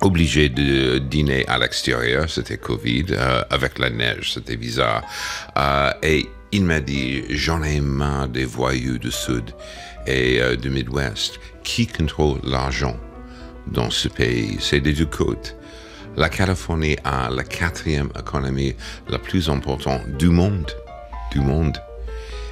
obligé 0.02 0.50
de 0.50 0.98
dîner 0.98 1.46
à 1.48 1.58
l'extérieur, 1.58 2.30
c'était 2.30 2.58
Covid, 2.58 3.06
euh, 3.12 3.44
avec 3.50 3.80
la 3.80 3.90
neige, 3.90 4.34
c'était 4.34 4.58
bizarre. 4.58 5.04
Il 6.54 6.66
m'a 6.66 6.80
dit, 6.80 7.24
j'en 7.32 7.64
ai 7.64 7.82
marre 7.82 8.28
des 8.28 8.46
voyous 8.46 9.00
du 9.00 9.12
Sud 9.12 9.56
et 10.06 10.40
euh, 10.40 10.56
du 10.56 10.70
Midwest. 10.70 11.40
Qui 11.64 11.88
contrôle 11.88 12.40
l'argent 12.44 12.96
dans 13.66 13.90
ce 13.90 14.08
pays? 14.08 14.58
C'est 14.60 14.80
des 14.80 14.94
deux 14.94 15.08
côtes. 15.08 15.56
La 16.16 16.30
Californie 16.30 16.96
a 17.04 17.32
la 17.32 17.44
quatrième 17.44 18.10
économie 18.18 18.76
la 19.10 19.18
plus 19.18 19.50
importante 19.50 20.08
du 20.20 20.30
monde. 20.30 20.70
Du 21.32 21.40
monde. 21.40 21.76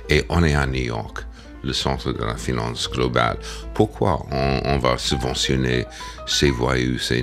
Et 0.10 0.24
on 0.30 0.44
est 0.44 0.56
à 0.56 0.66
New 0.66 0.82
York 0.82 1.20
le 1.64 1.74
centre 1.74 2.12
de 2.12 2.24
la 2.24 2.38
finance 2.38 2.90
globale. 2.90 3.38
Pourquoi 3.76 4.26
on, 4.32 4.62
on 4.66 4.80
va 4.80 4.98
subventionner 4.98 5.86
ces 6.26 6.50
voyous, 6.50 6.98
ces 6.98 7.22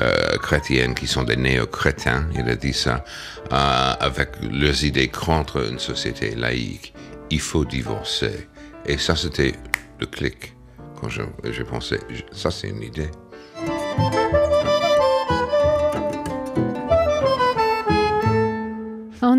néo-chrétiennes 0.00 0.94
qui 0.94 1.06
sont 1.06 1.24
des 1.24 1.36
néo-crétins, 1.36 2.28
il 2.34 2.48
a 2.48 2.56
dit 2.56 2.72
ça, 2.72 3.04
euh, 3.52 3.94
avec 4.00 4.30
leurs 4.42 4.84
idées 4.84 5.08
contre 5.08 5.68
une 5.70 5.78
société 5.78 6.34
laïque 6.34 6.94
Il 7.30 7.40
faut 7.40 7.64
divorcer. 7.64 8.48
Et 8.86 8.98
ça, 8.98 9.16
c'était 9.16 9.54
le 9.98 10.06
clic 10.06 10.56
quand 11.00 11.08
j'ai 11.08 11.64
pensé, 11.64 11.98
ça 12.32 12.50
c'est 12.50 12.68
une 12.68 12.82
idée. 12.82 13.10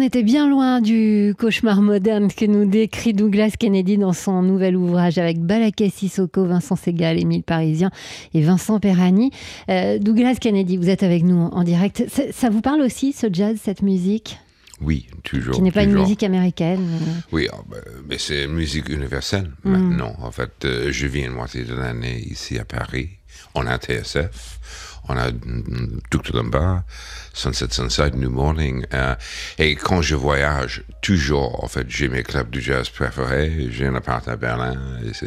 Était 0.08 0.24
bien 0.24 0.48
loin 0.48 0.80
du 0.80 1.36
cauchemar 1.38 1.82
moderne 1.82 2.32
que 2.32 2.46
nous 2.46 2.64
décrit 2.64 3.12
Douglas 3.12 3.56
Kennedy 3.60 3.98
dans 3.98 4.14
son 4.14 4.42
nouvel 4.42 4.78
ouvrage 4.78 5.18
avec 5.18 5.38
Balaké 5.38 5.90
Sissoko, 5.90 6.46
Vincent 6.46 6.78
Segal, 6.78 7.20
Émile 7.20 7.44
Parisien 7.44 7.92
et 8.34 8.42
Vincent 8.42 8.80
Perrani. 8.80 9.32
Euh, 9.68 10.00
Douglas 10.00 10.36
Kennedy, 10.40 10.78
vous 10.78 10.90
êtes 10.90 11.04
avec 11.04 11.24
nous 11.24 11.38
en 11.38 11.62
direct. 11.66 12.06
Ça 12.32 12.50
vous 12.50 12.62
parle 12.62 12.80
aussi, 12.84 13.12
ce 13.12 13.28
jazz, 13.30 13.58
cette 13.62 13.82
musique? 13.82 14.40
Oui, 14.80 15.08
toujours. 15.26 15.56
Qui 15.56 15.62
n'est 15.62 15.72
pas 15.74 15.84
toujours. 15.84 15.98
une 15.98 16.04
musique 16.04 16.24
américaine. 16.24 16.88
Oui, 17.34 17.50
oh, 17.52 17.58
ben, 17.70 17.82
mais 18.08 18.18
c'est 18.18 18.46
une 18.46 18.54
musique 18.54 18.88
universelle 18.88 19.52
mm. 19.66 19.72
maintenant. 19.72 20.16
En 20.22 20.32
fait, 20.32 20.64
euh, 20.64 20.90
je 20.90 21.06
vis 21.06 21.24
une 21.26 21.34
moitié 21.34 21.66
de 21.66 21.76
l'année 21.76 22.20
ici 22.20 22.58
à 22.58 22.64
Paris. 22.64 23.10
On 23.56 23.68
a 23.68 23.78
TSF, 23.78 24.60
on 25.10 25.18
a 25.18 25.32
Dr. 25.32 26.34
Lombard, 26.34 26.84
Sunset 27.38 27.72
Sunset, 27.72 28.12
New 28.16 28.32
Morning. 28.32 28.84
Euh, 28.94 29.14
et 29.60 29.76
quand 29.76 30.02
je 30.02 30.16
voyage, 30.16 30.84
toujours, 31.02 31.64
en 31.64 31.68
fait, 31.68 31.86
j'ai 31.88 32.10
mes 32.10 32.24
clubs 32.24 32.50
du 32.50 32.62
jazz 32.62 32.90
préférés. 32.90 33.70
J'ai 33.70 33.86
un 33.86 33.94
appart 33.94 34.28
à 34.28 34.36
Berlin, 34.36 34.76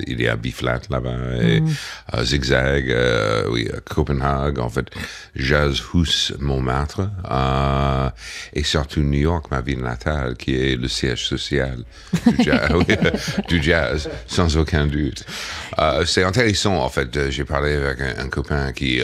il 0.08 0.20
y 0.20 0.26
a 0.26 0.34
B-Flat 0.34 0.80
là-bas, 0.90 1.16
et 1.40 1.60
mm. 1.60 1.68
euh, 2.14 2.24
Zigzag, 2.24 2.90
euh, 2.90 3.44
oui, 3.50 3.70
Copenhague, 3.88 4.58
en 4.58 4.68
fait, 4.68 4.86
Jazz 5.36 5.80
Hus 5.94 6.32
Montmartre, 6.40 7.08
et 8.54 8.64
surtout 8.64 9.02
New 9.02 9.20
York, 9.20 9.46
ma 9.52 9.60
ville 9.60 9.80
natale, 9.80 10.36
qui 10.36 10.56
est 10.56 10.76
le 10.76 10.88
siège 10.88 11.26
social 11.26 11.84
du 12.26 12.44
jazz, 12.44 12.70
du 13.48 13.62
jazz 13.62 14.10
sans 14.26 14.56
aucun 14.56 14.86
doute. 14.86 15.24
C'est 16.06 16.24
intéressant, 16.24 16.74
en 16.74 16.88
fait, 16.88 17.30
j'ai 17.30 17.44
parlé 17.44 17.74
avec 17.74 18.00
un, 18.18 18.28
copain 18.28 18.72
qui, 18.72 19.00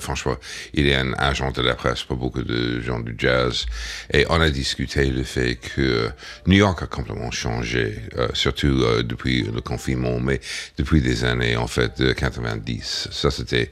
franchement, 0.00 0.36
il 0.72 0.86
est 0.86 0.94
un 0.94 1.12
agent 1.14 1.50
de 1.50 1.62
la 1.62 1.74
presse 1.74 2.04
pour 2.04 2.16
beaucoup 2.16 2.43
de 2.44 2.80
gens 2.80 3.00
du 3.00 3.14
jazz. 3.18 3.66
Et 4.12 4.26
on 4.28 4.40
a 4.40 4.50
discuté 4.50 5.06
le 5.06 5.22
fait 5.22 5.56
que 5.56 6.10
New 6.46 6.58
York 6.58 6.82
a 6.82 6.86
complètement 6.86 7.30
changé, 7.30 7.98
euh, 8.16 8.28
surtout 8.34 8.82
euh, 8.82 9.02
depuis 9.02 9.42
le 9.42 9.60
confinement, 9.60 10.20
mais 10.20 10.40
depuis 10.78 11.00
des 11.00 11.24
années, 11.24 11.56
en 11.56 11.66
fait, 11.66 12.00
de 12.00 12.12
90. 12.12 13.08
Ça, 13.10 13.30
c'était 13.30 13.70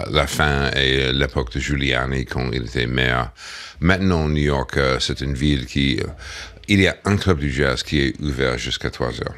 euh, 0.00 0.04
la 0.10 0.26
fin 0.26 0.70
et 0.72 1.12
l'époque 1.12 1.52
de 1.52 1.60
Giuliani 1.60 2.24
quand 2.24 2.50
il 2.52 2.64
était 2.64 2.86
maire. 2.86 3.32
Maintenant, 3.80 4.28
New 4.28 4.42
York, 4.42 4.78
c'est 5.00 5.20
une 5.20 5.34
ville 5.34 5.66
qui... 5.66 6.00
il 6.68 6.80
y 6.80 6.86
a 6.86 6.96
un 7.04 7.16
club 7.16 7.38
du 7.38 7.52
jazz 7.52 7.82
qui 7.82 8.00
est 8.00 8.20
ouvert 8.20 8.56
jusqu'à 8.56 8.90
3 8.90 9.08
heures. 9.20 9.34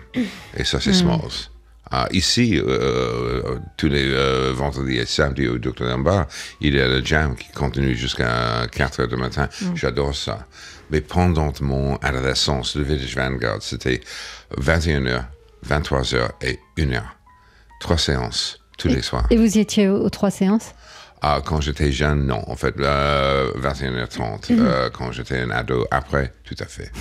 Et 0.56 0.64
ça, 0.64 0.80
c'est 0.80 0.90
mm. 0.90 0.94
Smalls. 0.94 1.55
Ah, 1.90 2.08
ici, 2.10 2.58
euh, 2.58 2.64
euh, 2.66 3.58
tous 3.76 3.88
les 3.88 4.06
euh, 4.10 4.52
vendredis 4.52 4.96
et 4.96 5.06
samedis 5.06 5.46
au 5.46 5.58
Dr. 5.58 5.84
Lambert, 5.84 6.26
il 6.60 6.74
y 6.74 6.80
a 6.80 6.88
le 6.88 7.04
jam 7.04 7.36
qui 7.36 7.48
continue 7.52 7.94
jusqu'à 7.94 8.66
4 8.72 9.00
heures 9.00 9.08
du 9.08 9.16
matin. 9.16 9.48
Mm. 9.62 9.76
J'adore 9.76 10.14
ça. 10.14 10.46
Mais 10.90 11.00
pendant 11.00 11.52
mon 11.60 11.96
adolescence, 11.98 12.74
le 12.74 12.82
Village 12.82 13.14
Vanguard, 13.14 13.58
c'était 13.60 14.00
21h, 14.58 15.24
23h 15.68 16.28
et 16.42 16.58
1h. 16.76 17.02
Trois 17.80 17.98
séances 17.98 18.58
tous 18.78 18.88
les 18.88 19.02
soirs. 19.02 19.26
Et 19.30 19.36
vous 19.36 19.56
y 19.56 19.60
étiez 19.60 19.88
aux 19.88 20.10
trois 20.10 20.30
séances? 20.30 20.74
Ah, 21.28 21.40
quand 21.44 21.60
j'étais 21.60 21.90
jeune, 21.90 22.26
non. 22.26 22.40
En 22.46 22.54
fait, 22.54 22.74
euh, 22.78 23.50
21h30. 23.60 24.52
Mhm. 24.52 24.58
Euh, 24.60 24.90
quand 24.90 25.10
j'étais 25.10 25.40
un 25.40 25.50
ado, 25.50 25.84
après, 25.90 26.32
tout 26.44 26.54
à 26.60 26.66
fait. 26.66 26.92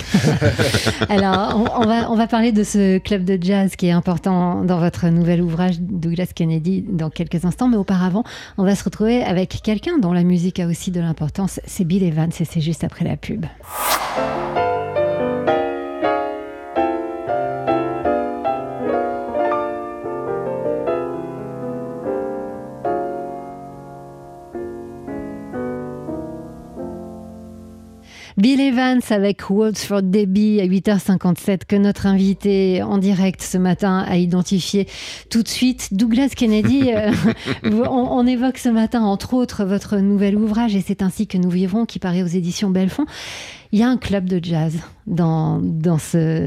Alors, 1.08 1.70
on, 1.78 1.86
va, 1.86 2.10
on 2.10 2.16
va 2.16 2.26
parler 2.26 2.50
de 2.50 2.64
ce 2.64 2.98
club 2.98 3.22
de 3.22 3.38
jazz 3.40 3.76
qui 3.76 3.86
est 3.86 3.92
important 3.92 4.64
dans 4.64 4.80
votre 4.80 5.06
nouvel 5.10 5.40
ouvrage, 5.40 5.78
Douglas 5.78 6.30
Kennedy, 6.34 6.84
dans 6.88 7.08
quelques 7.08 7.44
instants. 7.44 7.68
Mais 7.68 7.76
auparavant, 7.76 8.24
on 8.58 8.64
va 8.64 8.74
se 8.74 8.82
retrouver 8.82 9.22
avec 9.22 9.62
quelqu'un 9.62 9.98
dont 9.98 10.12
la 10.12 10.24
musique 10.24 10.58
a 10.58 10.66
aussi 10.66 10.90
de 10.90 11.00
l'importance. 11.00 11.60
C'est 11.64 11.84
Bill 11.84 12.02
Evans 12.02 12.32
et 12.40 12.44
c'est 12.44 12.60
juste 12.60 12.82
après 12.82 13.04
la 13.04 13.16
pub. 13.16 13.46
Bill 28.56 28.68
Evans 28.68 29.02
avec 29.10 29.50
Waltz 29.50 29.84
for 29.84 30.02
Debbie 30.02 30.62
à 30.62 30.66
8h57 30.66 31.66
que 31.68 31.76
notre 31.76 32.06
invité 32.06 32.82
en 32.82 32.96
direct 32.96 33.42
ce 33.42 33.58
matin 33.58 34.02
a 34.08 34.16
identifié 34.16 34.88
tout 35.28 35.42
de 35.42 35.48
suite. 35.48 35.92
Douglas 35.92 36.30
Kennedy, 36.34 36.90
euh, 36.94 37.12
on, 37.90 38.26
évoque 38.26 38.56
ce 38.56 38.70
matin 38.70 39.02
entre 39.02 39.34
autres 39.34 39.66
votre 39.66 39.98
nouvel 39.98 40.36
ouvrage 40.36 40.74
et 40.74 40.80
c'est 40.80 41.02
ainsi 41.02 41.26
que 41.26 41.36
nous 41.36 41.50
vivrons 41.50 41.84
qui 41.84 41.98
paraît 41.98 42.22
aux 42.22 42.28
éditions 42.28 42.70
Belfond. 42.70 43.04
Il 43.76 43.80
y 43.80 43.82
a 43.82 43.90
un 43.90 43.98
club 43.98 44.24
de 44.24 44.42
jazz 44.42 44.78
dans, 45.06 45.60
dans, 45.60 45.98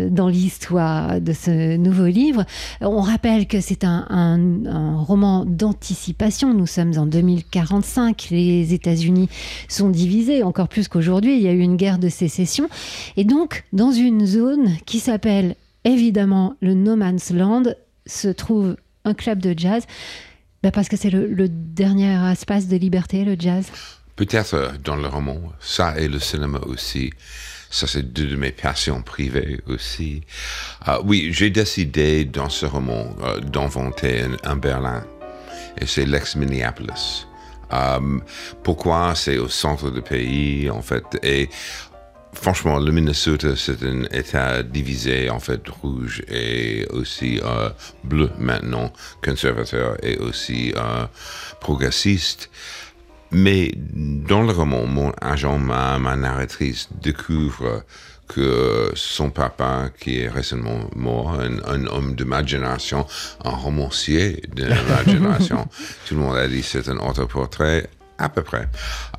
dans 0.09 0.27
l'histoire 0.27 1.21
de 1.21 1.31
ce 1.31 1.77
nouveau 1.77 2.07
livre. 2.07 2.43
On 2.81 3.01
rappelle 3.01 3.45
que 3.45 3.61
c'est 3.61 3.83
un, 3.83 4.07
un, 4.09 4.97
roman 4.97 5.45
d'anticipation. 5.45 6.55
Nous 6.55 6.65
sommes 6.65 6.97
en 6.97 7.05
2045. 7.05 8.29
Les 8.31 8.73
États-Unis 8.73 9.29
sont 9.67 9.91
divisés 9.91 10.41
encore 10.41 10.69
plus 10.69 10.87
qu'aujourd'hui. 10.87 11.37
Il 11.37 11.43
y 11.43 11.47
a 11.47 11.51
eu 11.51 11.59
une 11.59 11.75
guerre 11.75 11.99
de 11.99 12.09
sécession. 12.09 12.67
Et 13.15 13.25
donc, 13.25 13.63
dans 13.73 13.91
une 13.91 14.25
zone 14.25 14.77
qui 14.87 14.99
s'appelle 14.99 15.55
évidemment 15.83 16.55
le 16.61 16.73
No 16.73 16.95
Man's 16.95 17.29
Land, 17.29 17.75
se 18.07 18.29
trouve 18.29 18.75
un 19.05 19.13
club 19.13 19.37
de 19.37 19.53
jazz. 19.55 19.83
Ben 20.63 20.71
parce 20.71 20.89
que 20.89 20.97
c'est 20.97 21.11
le 21.11 21.47
dernier 21.47 22.31
espace 22.31 22.67
de 22.67 22.75
liberté, 22.75 23.23
le 23.23 23.35
jazz. 23.37 23.67
Peut-être 24.19 24.53
euh, 24.53 24.71
dans 24.83 24.97
le 24.97 25.07
roman, 25.07 25.39
ça 25.61 25.97
et 25.97 26.09
le 26.09 26.19
cinéma 26.19 26.59
aussi. 26.65 27.13
Ça, 27.69 27.87
c'est 27.87 28.11
deux 28.11 28.27
de 28.27 28.35
mes 28.35 28.51
passions 28.51 29.01
privées 29.01 29.61
aussi. 29.65 30.23
Uh, 30.85 30.95
oui, 31.05 31.29
j'ai 31.31 31.49
décidé 31.49 32.25
dans 32.25 32.49
ce 32.49 32.65
roman 32.65 33.15
uh, 33.21 33.39
d'inventer 33.39 34.25
un, 34.43 34.57
Berlin. 34.57 35.05
Et 35.79 35.85
c'est 35.85 36.05
l'ex-Minneapolis. 36.05 37.27
Um, 37.71 38.21
pourquoi? 38.61 39.15
C'est 39.15 39.37
au 39.37 39.47
centre 39.47 39.89
du 39.89 40.01
pays, 40.01 40.69
en 40.69 40.81
fait. 40.81 41.05
Et 41.23 41.47
franchement, 42.33 42.77
le 42.77 42.91
Minnesota, 42.91 43.55
c'est 43.55 43.81
un 43.83 44.03
État 44.11 44.63
divisé, 44.63 45.29
en 45.29 45.39
fait, 45.39 45.65
rouge 45.69 46.23
et 46.27 46.85
aussi 46.89 47.37
uh, 47.37 47.69
bleu 48.03 48.29
maintenant, 48.37 48.91
conservateur 49.23 49.95
et 50.03 50.17
aussi 50.17 50.73
progressiste. 51.61 52.49
Mais 53.31 53.71
dans 53.75 54.41
le 54.41 54.51
roman, 54.51 54.85
mon 54.85 55.11
agent, 55.21 55.57
ma, 55.59 55.99
ma 55.99 56.15
narratrice 56.15 56.89
découvre 57.01 57.83
que 58.29 58.91
son 58.93 59.31
papa, 59.31 59.89
qui 59.99 60.21
est 60.21 60.29
récemment 60.29 60.89
mort, 60.95 61.39
un, 61.39 61.85
homme 61.87 62.15
de 62.15 62.23
ma 62.23 62.45
génération, 62.45 63.05
un 63.43 63.49
romancier 63.49 64.43
de 64.55 64.65
ma 64.65 65.03
génération, 65.11 65.67
tout 66.07 66.13
le 66.13 66.21
monde 66.21 66.37
a 66.37 66.47
dit 66.47 66.63
c'est 66.63 66.87
un 66.89 66.97
autoportrait, 66.97 67.89
à 68.17 68.29
peu 68.29 68.43
près. 68.43 68.67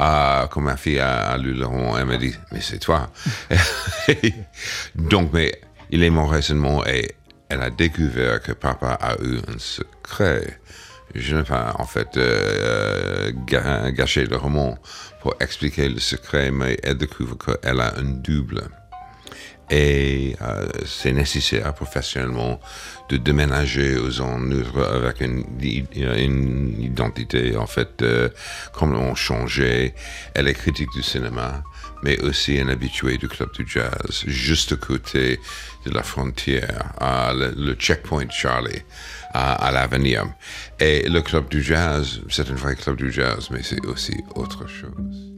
Euh, 0.00 0.46
quand 0.46 0.60
ma 0.60 0.76
fille 0.76 1.00
a, 1.00 1.36
lu 1.38 1.54
le 1.54 1.66
roman, 1.66 1.98
elle 1.98 2.06
m'a 2.06 2.16
dit, 2.18 2.34
mais 2.52 2.60
c'est 2.60 2.78
toi. 2.78 3.10
Donc, 4.94 5.32
mais 5.32 5.60
il 5.90 6.04
est 6.04 6.10
mort 6.10 6.30
récemment 6.30 6.86
et 6.86 7.16
elle 7.48 7.62
a 7.62 7.70
découvert 7.70 8.40
que 8.40 8.52
papa 8.52 8.96
a 9.00 9.16
eu 9.22 9.38
un 9.38 9.58
secret 9.58 10.60
je 11.14 11.36
n'ai 11.36 11.42
pas 11.42 11.74
en 11.78 11.86
fait 11.86 12.16
euh, 12.16 13.32
gâché 13.46 14.24
le 14.26 14.36
roman 14.36 14.78
pour 15.20 15.34
expliquer 15.40 15.88
le 15.88 16.00
secret, 16.00 16.50
mais 16.50 16.78
elle 16.82 16.96
découvre 16.96 17.36
qu'elle 17.36 17.80
a 17.80 17.94
un 17.98 18.04
double. 18.04 18.62
Et 19.72 20.34
euh, 20.42 20.66
c'est 20.84 21.12
nécessaire 21.12 21.72
professionnellement 21.74 22.60
de 23.08 23.16
déménager 23.16 23.96
aux 23.96 24.20
autres 24.20 24.82
avec 24.92 25.20
une, 25.20 25.44
une, 25.62 26.82
identité 26.82 27.56
en 27.56 27.66
fait 27.66 28.02
euh, 28.02 28.28
complètement 28.72 29.14
changée. 29.14 29.94
Elle 30.34 30.48
est 30.48 30.54
critique 30.54 30.90
du 30.92 31.04
cinéma, 31.04 31.62
mais 32.02 32.18
aussi 32.20 32.58
un 32.58 32.68
habitué 32.68 33.16
du 33.16 33.28
club 33.28 33.52
du 33.52 33.64
jazz, 33.64 34.24
juste 34.26 34.72
à 34.72 34.76
côté 34.76 35.38
de 35.86 35.90
la 35.92 36.02
frontière, 36.02 36.92
à 36.98 37.32
le 37.32 37.74
checkpoint 37.74 38.28
Charlie 38.28 38.82
à, 39.32 39.70
l'avenir. 39.72 40.26
Et 40.78 41.08
le 41.08 41.20
club 41.20 41.48
du 41.48 41.62
jazz, 41.62 42.20
c'est 42.28 42.50
un 42.50 42.54
vrai 42.54 42.74
club 42.74 42.96
du 42.96 43.12
jazz, 43.12 43.48
mais 43.50 43.62
c'est 43.62 43.84
aussi 43.86 44.24
autre 44.34 44.66
chose. 44.66 45.29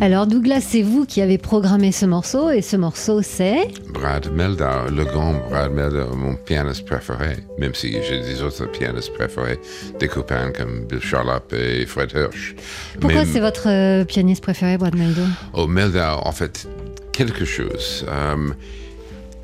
Alors 0.00 0.28
Douglas, 0.28 0.60
c'est 0.60 0.82
vous 0.82 1.06
qui 1.06 1.20
avez 1.20 1.38
programmé 1.38 1.90
ce 1.90 2.06
morceau 2.06 2.50
et 2.50 2.62
ce 2.62 2.76
morceau 2.76 3.20
c'est? 3.20 3.68
Brad 3.92 4.30
Meldau, 4.32 4.88
le 4.94 5.04
grand 5.04 5.34
Brad 5.50 5.72
Meldau, 5.72 6.14
mon 6.14 6.36
pianiste 6.36 6.84
préféré, 6.86 7.38
même 7.58 7.74
si 7.74 7.96
j'ai 8.02 8.20
des 8.20 8.40
autres 8.42 8.66
pianistes 8.66 9.12
préférés, 9.14 9.58
des 9.98 10.06
copains 10.06 10.52
comme 10.52 10.84
Bill 10.86 11.00
Charlap 11.00 11.52
et 11.52 11.84
Fred 11.84 12.12
Hirsch. 12.14 12.54
Pourquoi 13.00 13.24
c'est 13.24 13.40
votre 13.40 13.68
euh, 13.68 14.04
pianiste 14.04 14.42
préféré, 14.42 14.78
Brad 14.78 14.94
Meldau? 14.94 15.22
Oh, 15.52 15.66
Meldau, 15.66 16.20
en 16.22 16.32
fait, 16.32 16.68
quelque 17.10 17.44
chose. 17.44 18.06
Euh, 18.08 18.50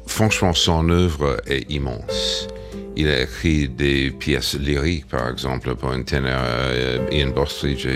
franchement, 0.06 0.52
son 0.52 0.88
œuvre 0.88 1.36
est 1.48 1.68
immense. 1.68 2.46
Il 2.96 3.08
a 3.08 3.22
écrit 3.22 3.68
des 3.68 4.10
pièces 4.10 4.54
lyriques, 4.54 5.08
par 5.08 5.28
exemple, 5.28 5.74
pour 5.74 5.90
un 5.90 6.02
ténor, 6.02 6.40
euh, 6.42 6.98
Ian 7.10 7.30
Bostridge 7.30 7.86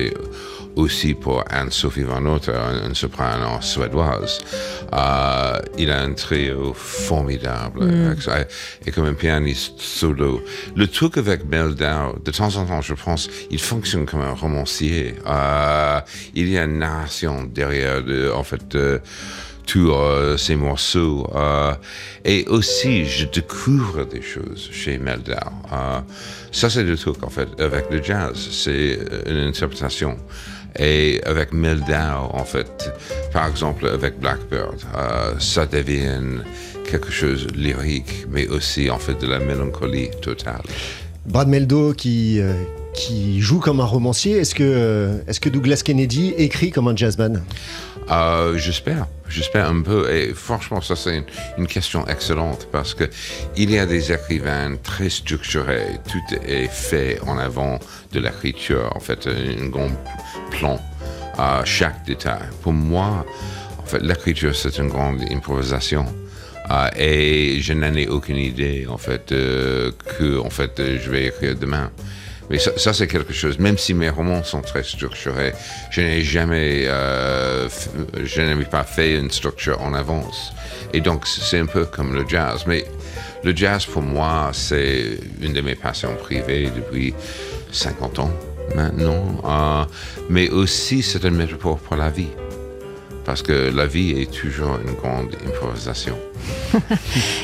aussi 0.77 1.15
pour 1.15 1.45
Anne-Sophie 1.51 2.03
Van 2.05 2.25
Otter, 2.27 2.53
une 2.87 2.95
soprano 2.95 3.61
suédoise. 3.61 4.39
Euh, 4.93 5.59
il 5.77 5.91
a 5.91 6.03
un 6.03 6.13
trio 6.13 6.73
formidable 6.73 7.85
Mm. 7.85 8.17
et 8.87 8.91
comme 8.91 9.07
un 9.07 9.15
pianiste 9.15 9.81
solo. 9.81 10.41
Le 10.77 10.87
truc 10.87 11.17
avec 11.17 11.45
Meldau, 11.45 12.19
de 12.25 12.31
temps 12.31 12.55
en 12.57 12.65
temps, 12.65 12.81
je 12.81 12.95
pense, 12.95 13.29
il 13.51 13.61
fonctionne 13.61 14.07
comme 14.07 14.21
un 14.21 14.35
romancier. 14.35 15.15
Euh, 15.27 16.01
il 16.35 16.49
y 16.49 16.59
a 16.59 16.65
une 16.65 16.79
narration 16.79 17.45
derrière, 17.45 18.03
de, 18.05 18.31
en 18.31 18.45
fait, 18.45 18.69
de 18.69 19.01
tous 19.69 19.93
euh, 19.93 20.37
ces 20.37 20.57
morceaux. 20.57 21.31
Euh, 21.35 21.75
et 22.25 22.47
aussi, 22.49 23.05
je 23.05 23.27
découvre 23.27 24.05
des 24.05 24.23
choses 24.23 24.69
chez 24.73 24.99
Meldau. 24.99 25.35
Euh, 25.35 26.01
ça, 26.51 26.71
c'est 26.71 26.83
le 26.83 26.97
truc, 26.97 27.23
en 27.23 27.29
fait, 27.29 27.49
avec 27.61 27.85
le 27.91 28.03
jazz. 28.03 28.35
C'est 28.51 28.99
une 29.27 29.37
interprétation. 29.37 30.17
Et 30.79 31.21
avec 31.25 31.53
Meldau, 31.53 32.31
en 32.33 32.45
fait, 32.45 32.91
par 33.33 33.47
exemple, 33.47 33.87
avec 33.87 34.19
Blackbird, 34.19 34.81
euh, 34.97 35.35
ça 35.39 35.67
devient 35.67 36.41
quelque 36.91 37.11
chose 37.11 37.47
de 37.47 37.59
lyrique, 37.59 38.27
mais 38.31 38.49
aussi, 38.49 38.91
en 38.91 38.99
fait, 38.99 39.21
de 39.21 39.27
la 39.27 39.39
mélancolie 39.39 40.09
totale. 40.23 40.63
Brad 41.27 41.47
Meldo 41.47 41.93
qui, 41.93 42.41
euh, 42.41 42.55
qui 42.95 43.41
joue 43.43 43.61
comme 43.61 43.81
un 43.81 43.85
romancier, 43.85 44.39
est-ce 44.39 44.55
que, 44.55 44.65
euh, 44.65 45.19
est-ce 45.27 45.41
que 45.41 45.51
Douglas 45.51 45.83
Kennedy 45.85 46.33
écrit 46.39 46.71
comme 46.71 46.89
un 46.89 46.97
jazzman? 46.97 47.43
Euh, 48.11 48.57
j'espère, 48.57 49.07
j'espère 49.29 49.69
un 49.69 49.83
peu. 49.83 50.11
Et 50.13 50.33
franchement, 50.35 50.81
ça 50.81 50.97
c'est 50.97 51.25
une, 51.57 51.67
question 51.67 52.07
excellente 52.07 52.69
parce 52.73 52.95
que 52.95 53.05
il 53.57 53.71
y 53.71 53.79
a 53.79 53.87
des 53.87 54.13
écrivains 54.13 54.77
très 54.83 55.11
structurés. 55.11 55.99
Tout 56.11 56.35
est 56.47 56.69
fait 56.69 57.21
en 57.27 57.39
avant 57.39 57.79
de 58.13 58.21
l'écriture. 58.21 58.91
En 58.95 59.01
fait, 59.01 59.27
un 59.27 59.69
grand 59.69 59.91
plan 60.51 60.81
à 61.37 61.65
chaque 61.65 62.05
détail. 62.05 62.43
Pour 62.63 62.73
moi, 62.73 63.25
en 63.79 63.87
fait, 63.87 64.03
l'écriture 64.03 64.55
c'est 64.55 64.79
une 64.79 64.89
grande 64.89 65.23
improvisation. 65.31 66.07
Euh, 66.71 66.89
et 66.97 67.61
je 67.61 67.73
n'en 67.73 67.95
ai 67.95 68.09
aucune 68.09 68.37
idée 68.37 68.87
en 68.91 68.99
fait 68.99 69.33
euh, 69.33 69.91
que 70.19 70.39
en 70.39 70.51
fait 70.51 70.75
je 70.77 71.11
vais 71.11 71.27
écrire 71.27 71.57
demain. 71.57 71.91
Mais 72.51 72.59
ça, 72.59 72.93
c'est 72.93 73.07
quelque 73.07 73.33
chose. 73.33 73.59
Même 73.59 73.77
si 73.77 73.95
mes 73.95 74.09
romans 74.09 74.43
sont 74.43 74.63
très 74.63 74.83
structurés, 74.83 75.53
je 75.91 76.01
n'ai 76.01 76.23
jamais, 76.23 76.85
euh, 76.87 77.69
je 78.25 78.41
n'ai 78.41 78.65
pas 78.65 78.85
fait 78.85 79.19
une 79.19 79.31
structure 79.31 79.81
en 79.83 79.93
avance. 79.95 80.53
Et 80.93 81.01
donc, 81.01 81.27
c'est 81.27 81.59
un 81.59 81.67
peu 81.67 81.85
comme 81.85 82.15
le 82.15 82.25
jazz. 82.27 82.65
Mais 82.67 82.85
le 83.45 83.55
jazz, 83.55 83.85
pour 83.85 84.03
moi, 84.03 84.51
c'est 84.53 85.19
une 85.41 85.53
de 85.53 85.61
mes 85.61 85.75
passions 85.75 86.15
privées 86.15 86.71
depuis 86.75 87.15
50 87.71 88.19
ans 88.19 88.33
maintenant. 88.75 89.41
Euh, 89.45 89.85
mais 90.31 90.49
aussi, 90.51 91.03
c'est 91.03 91.25
une 91.25 91.37
métaphore 91.37 91.79
pour 91.79 91.97
la 91.97 92.11
vie. 92.11 92.29
Parce 93.29 93.43
que 93.43 93.71
la 93.77 93.87
vie 93.87 94.13
est 94.13 94.33
toujours 94.33 94.79
une 94.83 94.95
grande 94.95 95.37
improvisation. 95.47 96.17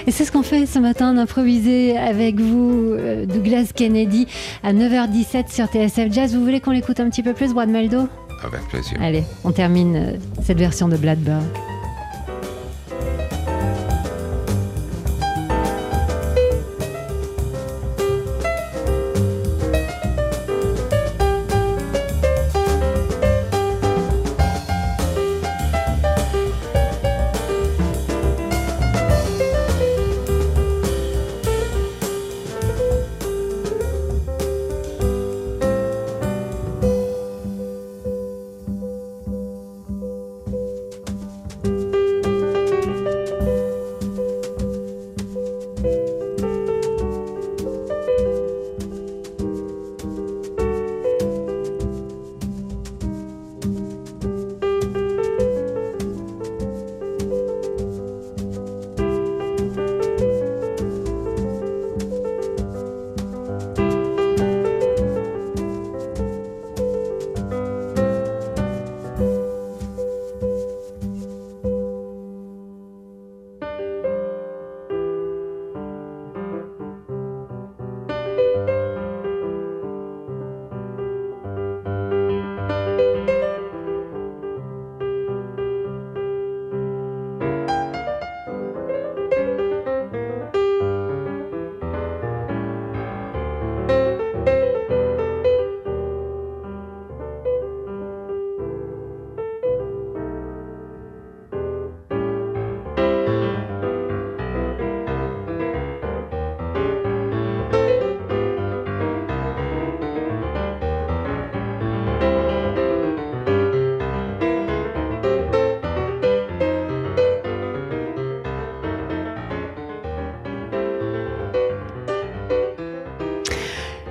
Et 0.06 0.12
c'est 0.12 0.24
ce 0.24 0.32
qu'on 0.32 0.42
fait 0.42 0.64
ce 0.64 0.78
matin 0.78 1.12
d'improviser 1.12 1.98
avec 1.98 2.40
vous, 2.40 2.96
euh, 2.98 3.26
Douglas 3.26 3.70
Kennedy, 3.74 4.26
à 4.62 4.72
9h17 4.72 5.52
sur 5.52 5.66
TSF 5.66 6.10
Jazz. 6.10 6.34
Vous 6.34 6.42
voulez 6.42 6.60
qu'on 6.60 6.70
l'écoute 6.70 7.00
un 7.00 7.10
petit 7.10 7.22
peu 7.22 7.34
plus, 7.34 7.52
Brad 7.52 7.68
Meldo 7.68 8.08
Avec 8.42 8.66
plaisir. 8.70 8.96
Allez, 9.02 9.24
on 9.44 9.52
termine 9.52 9.96
euh, 9.96 10.16
cette 10.42 10.56
version 10.56 10.88
de 10.88 10.96
Blackbird. 10.96 11.44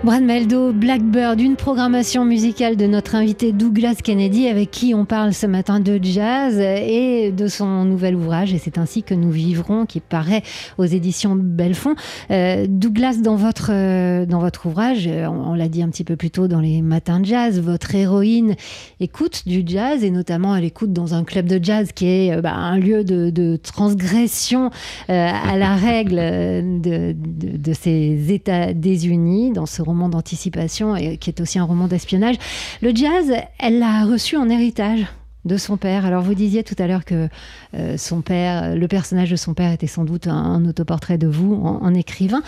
Brad 0.04 0.22
Meldo, 0.22 0.74
Blackbird, 0.74 1.40
une 1.40 1.56
programmation 1.56 2.26
musicale 2.26 2.76
de 2.76 2.86
notre 2.88 3.16
invité 3.16 3.54
Douglas 3.54 3.96
Kennedy 4.04 4.50
avec 4.50 4.70
qui 4.70 4.94
on 4.94 5.06
parle 5.06 5.34
ce 5.34 5.48
matin 5.48 5.80
de 5.80 5.98
jazz 6.02 6.60
et 6.60 7.32
de 7.32 7.48
son 7.48 7.86
nouvel 7.86 8.14
ouvrage 8.14 8.54
et 8.54 8.58
c'est 8.58 8.78
ainsi 8.78 9.04
que 9.04 9.14
nous 9.14 9.32
vivrons 9.32 9.86
qui 9.86 10.02
paraît 10.02 10.44
aux 10.78 10.84
éditions 10.84 11.38
Belfond. 11.38 11.96
Euh, 12.32 12.66
Douglas, 12.68 13.20
dans 13.24 13.38
votre, 13.38 13.72
euh, 13.72 14.26
dans 14.26 14.40
votre 14.40 14.66
ouvrage, 14.66 15.08
euh, 15.08 15.26
on, 15.26 15.54
l'a 15.54 15.70
dit 15.70 15.82
un 15.82 15.88
petit 15.88 16.04
peu 16.04 16.18
plus 16.18 16.32
tôt 16.32 16.50
dans 16.50 16.60
les 16.60 16.82
matins 16.82 17.22
de 17.22 17.26
jazz, 17.26 17.62
votre 17.62 17.96
héroïne 17.96 18.56
écoute 19.00 19.44
du 19.46 19.64
jazz 19.66 20.04
et 20.04 20.12
notamment 20.12 20.54
elle 20.54 20.66
écoute 20.66 20.92
dans 20.92 21.14
un 21.14 21.24
club 21.24 21.46
de 21.46 21.64
jazz 21.64 21.94
qui 21.94 22.08
est 22.08 22.42
bah, 22.42 22.56
un 22.56 22.78
lieu 22.78 23.06
de, 23.06 23.30
de 23.30 23.56
transgression 23.56 24.70
à 25.08 25.58
la 25.58 25.76
règle 25.76 26.18
de, 26.18 27.14
de, 27.14 27.58
de 27.58 27.74
ces 27.74 28.34
États 28.34 28.74
désunis 28.74 29.54
dans 29.54 29.66
ce 29.66 29.82
roman 29.82 29.93
d'anticipation 30.10 30.96
et 30.96 31.18
qui 31.18 31.30
est 31.30 31.42
aussi 31.42 31.60
un 31.60 31.66
roman 31.66 31.88
d'espionnage. 31.88 32.36
Le 32.82 32.96
jazz, 32.96 33.32
elle 33.60 33.80
l'a 33.80 34.06
reçu 34.06 34.38
en 34.38 34.50
héritage 34.50 35.06
de 35.46 35.58
son 35.58 35.76
père. 35.76 36.06
Alors 36.06 36.24
vous 36.24 36.36
disiez 36.36 36.64
tout 36.64 36.76
à 36.80 36.88
l'heure 36.88 37.04
que 37.04 37.28
euh, 37.74 37.98
son 37.98 38.22
père, 38.22 38.76
le 38.76 38.88
personnage 38.88 39.30
de 39.30 39.36
son 39.36 39.54
père 39.54 39.72
était 39.72 39.88
sans 39.88 40.06
doute 40.06 40.28
un, 40.28 40.34
un 40.34 40.66
autoportrait 40.66 41.18
de 41.18 41.28
vous 41.28 41.56
en, 41.56 41.84
en 41.84 41.94
écrivain. 41.94 42.42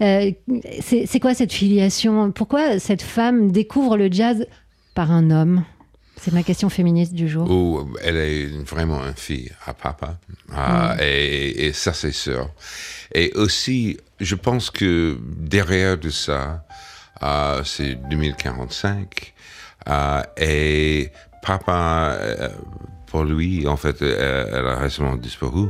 Euh, 0.00 0.30
c'est 0.80 1.20
quoi 1.20 1.34
cette 1.34 1.52
filiation? 1.52 2.32
Pourquoi 2.32 2.78
cette 2.78 3.02
femme 3.02 3.52
découvre 3.52 3.96
le 3.98 4.10
jazz 4.10 4.46
par 4.94 5.12
un 5.12 5.30
homme? 5.30 5.64
C'est 6.20 6.32
ma 6.32 6.42
question 6.42 6.68
féministe 6.68 7.12
du 7.12 7.28
jour. 7.28 7.48
Ou 7.48 7.86
elle 8.02 8.16
est 8.16 8.46
vraiment 8.64 8.98
une 9.06 9.14
fille 9.14 9.52
à 9.66 9.72
papa. 9.72 10.18
Ah, 10.52 10.96
et, 11.00 11.66
et 11.66 11.72
ça, 11.72 11.92
c'est 11.92 12.10
sûr. 12.10 12.50
Et 13.14 13.30
aussi, 13.36 13.98
je 14.18 14.34
pense 14.34 14.70
que 14.70 15.16
derrière 15.38 15.96
de 15.96 16.10
ça, 16.10 16.66
euh, 17.22 17.62
c'est 17.64 17.94
2045. 18.08 19.34
euh, 19.88 20.22
et 20.36 21.10
papa, 21.42 22.16
euh, 22.20 22.48
pour 23.06 23.24
lui, 23.24 23.66
en 23.66 23.76
fait, 23.76 24.02
euh, 24.02 24.46
elle 24.52 24.66
a 24.66 24.76
récemment 24.78 25.16
disparu. 25.16 25.68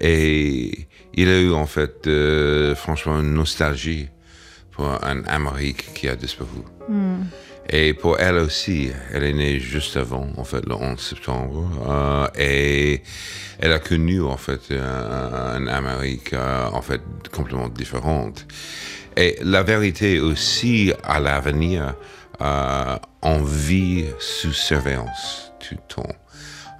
Et 0.00 0.88
il 1.14 1.28
a 1.28 1.38
eu, 1.40 1.52
en 1.52 1.66
fait, 1.66 2.06
euh, 2.06 2.74
franchement, 2.74 3.20
une 3.20 3.34
nostalgie 3.34 4.08
pour 4.70 4.86
un 4.86 5.22
Amérique 5.24 5.92
qui 5.94 6.08
a 6.08 6.16
disparu. 6.16 6.62
Et 7.68 7.94
pour 7.94 8.18
elle 8.18 8.36
aussi, 8.36 8.90
elle 9.12 9.22
est 9.24 9.32
née 9.34 9.60
juste 9.60 9.96
avant, 9.96 10.26
en 10.36 10.44
fait, 10.44 10.64
le 10.66 10.74
11 10.74 10.98
septembre. 10.98 11.68
euh, 11.88 12.26
et 12.38 13.02
elle 13.60 13.72
a 13.72 13.78
connu, 13.78 14.22
en 14.22 14.36
fait, 14.38 14.62
un, 14.72 15.56
un 15.56 15.66
Amérique, 15.68 16.32
euh, 16.32 16.68
en 16.72 16.80
fait, 16.82 17.02
complètement 17.30 17.68
différente. 17.68 18.46
Et 19.16 19.38
la 19.42 19.62
vérité 19.62 20.20
aussi, 20.20 20.92
à 21.04 21.20
l'avenir, 21.20 21.94
euh, 22.40 22.96
on 23.22 23.42
vit 23.42 24.06
sous 24.18 24.52
surveillance 24.52 25.52
tout 25.60 25.74
le 25.74 25.94
temps. 25.94 26.12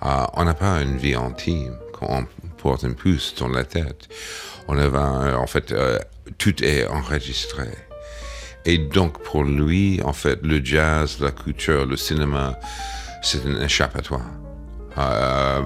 Euh, 0.05 0.27
on 0.35 0.45
n'a 0.45 0.55
pas 0.55 0.81
une 0.81 0.97
vie 0.97 1.15
intime 1.15 1.77
quand 1.93 2.09
on 2.11 2.27
porte 2.57 2.83
une 2.83 2.95
puce 2.95 3.35
dans 3.39 3.49
la 3.49 3.65
tête. 3.65 4.09
On 4.69 4.79
a, 4.79 4.83
euh, 4.83 5.35
en 5.35 5.47
fait, 5.47 5.73
euh, 5.73 5.99
tout 6.39 6.63
est 6.65 6.87
enregistré. 6.87 7.69
Et 8.65 8.79
donc, 8.79 9.23
pour 9.23 9.45
lui, 9.45 10.01
en 10.05 10.13
fait, 10.13 10.41
le 10.43 10.65
jazz, 10.65 11.19
la 11.21 11.33
culture, 11.33 11.85
le 11.85 11.97
cinéma, 11.97 12.59
c'est 13.23 13.45
un 13.45 13.61
échappatoire. 13.61 14.27
Euh, 14.99 15.63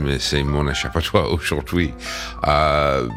mais 0.00 0.18
c'est 0.18 0.42
mon 0.42 0.68
échappatoire 0.68 1.30
aujourd'hui. 1.32 1.92
Euh, 2.46 3.08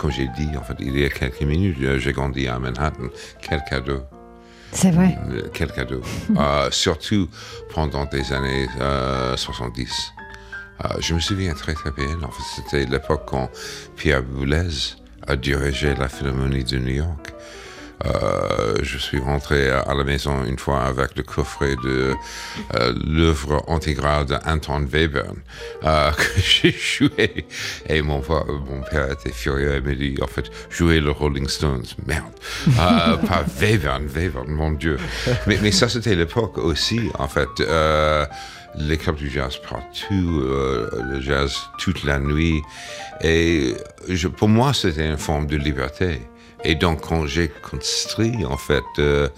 comme 0.00 0.10
j'ai 0.10 0.28
dit, 0.28 0.56
en 0.56 0.62
fait, 0.62 0.76
il 0.80 0.98
y 0.98 1.04
a 1.04 1.10
quelques 1.10 1.42
minutes, 1.42 1.76
euh, 1.82 1.98
j'ai 1.98 2.12
grandi 2.12 2.48
à 2.48 2.58
Manhattan. 2.58 3.08
Quel 3.42 3.62
cadeau. 3.68 4.00
C'est 4.72 4.92
vrai. 4.92 5.18
Euh, 5.28 5.42
Quel 5.52 5.70
cadeau. 5.70 6.00
Euh, 6.38 6.70
surtout 6.70 7.28
pendant 7.74 8.06
des 8.06 8.32
années 8.32 8.66
euh, 8.80 9.36
70. 9.36 10.12
Euh, 10.84 10.88
je 11.00 11.14
me 11.14 11.20
souviens 11.20 11.52
très 11.52 11.74
très 11.74 11.90
bien. 11.90 12.16
En 12.22 12.30
fait, 12.30 12.42
c'était 12.56 12.86
l'époque 12.86 13.24
quand 13.26 13.50
Pierre 13.96 14.22
Boulez 14.22 14.96
a 15.26 15.36
dirigé 15.36 15.94
la 15.94 16.08
Philharmonie 16.08 16.64
de 16.64 16.78
New 16.78 16.94
York. 16.94 17.34
Euh, 18.06 18.76
je 18.82 18.98
suis 18.98 19.18
rentré 19.18 19.70
à 19.70 19.94
la 19.94 20.04
maison 20.04 20.44
une 20.44 20.58
fois 20.58 20.84
avec 20.84 21.16
le 21.16 21.22
coffret 21.22 21.76
de 21.82 22.14
euh, 22.74 22.94
l'œuvre 23.06 23.62
intégrale 23.68 24.26
d'Anton 24.26 24.86
Webern 24.90 25.36
euh, 25.84 26.10
que 26.16 26.40
j'ai 26.40 26.72
joué. 26.72 27.46
Et 27.88 28.02
mon, 28.02 28.20
père 28.20 29.12
était 29.12 29.32
furieux 29.32 29.74
et 29.74 29.80
me 29.80 29.94
dit, 29.94 30.16
en 30.22 30.26
fait, 30.26 30.50
jouer 30.70 31.00
le 31.00 31.10
Rolling 31.10 31.48
Stones, 31.48 31.84
merde. 32.06 32.32
Euh, 32.68 33.16
pas 33.28 33.44
Webern, 33.60 34.06
Webern, 34.06 34.48
mon 34.48 34.72
Dieu. 34.72 34.98
Mais, 35.46 35.58
mais 35.62 35.72
ça, 35.72 35.88
c'était 35.88 36.14
l'époque 36.14 36.58
aussi, 36.58 37.10
en 37.18 37.28
fait. 37.28 37.48
Euh, 37.60 38.24
les 38.76 38.96
clubs 38.96 39.16
du 39.16 39.30
jazz 39.30 39.56
partout, 39.68 40.42
euh, 40.42 40.88
le 41.12 41.20
jazz 41.20 41.56
toute 41.78 42.04
la 42.04 42.18
nuit. 42.18 42.62
Et 43.22 43.74
je, 44.08 44.28
pour 44.28 44.48
moi, 44.48 44.72
c'était 44.72 45.08
une 45.08 45.18
forme 45.18 45.46
de 45.46 45.56
liberté. 45.56 46.20
Et 46.64 46.74
donc, 46.74 47.00
quand 47.00 47.26
j'ai 47.26 47.48
construit, 47.48 48.44
en 48.44 48.56
fait, 48.56 48.84
euh, 48.98 49.28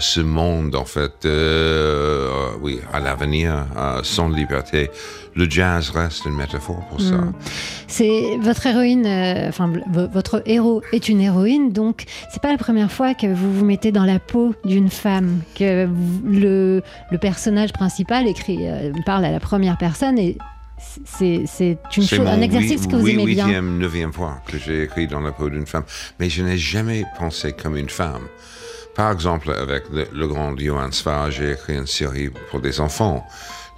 ce, 0.00 0.20
monde, 0.20 0.74
en 0.74 0.84
fait, 0.84 1.24
euh, 1.24 2.28
euh, 2.28 2.48
oui, 2.60 2.78
à 2.92 3.00
l'avenir, 3.00 3.66
sans 4.02 4.28
liberté, 4.28 4.90
le 5.34 5.48
jazz 5.48 5.90
reste 5.90 6.24
une 6.26 6.34
métaphore 6.34 6.84
pour 6.90 7.00
ça. 7.00 7.16
C'est 7.86 8.36
votre 8.40 8.66
héroïne, 8.66 9.06
enfin 9.48 9.72
votre 10.12 10.42
héros 10.46 10.82
est 10.92 11.08
une 11.08 11.20
héroïne, 11.20 11.72
donc 11.72 12.04
c'est 12.30 12.42
pas 12.42 12.50
la 12.50 12.58
première 12.58 12.92
fois 12.92 13.14
que 13.14 13.26
vous 13.26 13.52
vous 13.52 13.64
mettez 13.64 13.92
dans 13.92 14.04
la 14.04 14.18
peau 14.18 14.54
d'une 14.64 14.90
femme, 14.90 15.40
que 15.54 15.88
le, 16.24 16.82
le 17.10 17.18
personnage 17.18 17.72
principal 17.72 18.26
écrit, 18.26 18.58
parle 19.06 19.24
à 19.24 19.30
la 19.30 19.40
première 19.40 19.78
personne 19.78 20.18
et 20.18 20.36
c'est 21.04 21.44
c'est 21.46 21.78
une 21.96 22.02
C'est 22.02 22.16
chose, 22.16 22.26
un 22.26 22.36
mon 22.36 22.42
exercice 22.42 22.86
que 22.86 22.96
vous 22.96 23.08
aimez 23.08 23.24
bien. 23.26 23.44
huitième, 23.46 23.78
neuvième 23.78 24.12
fois 24.12 24.40
que 24.46 24.58
j'ai 24.58 24.82
écrit 24.84 25.06
dans 25.06 25.20
la 25.20 25.32
peau 25.32 25.48
d'une 25.50 25.66
femme. 25.66 25.84
Mais 26.18 26.28
je 26.30 26.42
n'ai 26.42 26.56
jamais 26.58 27.04
pensé 27.18 27.52
comme 27.52 27.76
une 27.76 27.90
femme. 27.90 28.26
Par 28.96 29.12
exemple, 29.12 29.50
avec 29.52 29.84
le, 29.92 30.06
le 30.12 30.26
grand 30.26 30.56
Johann 30.58 30.92
Svar, 30.92 31.30
j'ai 31.30 31.52
écrit 31.52 31.74
une 31.76 31.86
série 31.86 32.30
pour 32.50 32.60
des 32.60 32.80
enfants, 32.80 33.24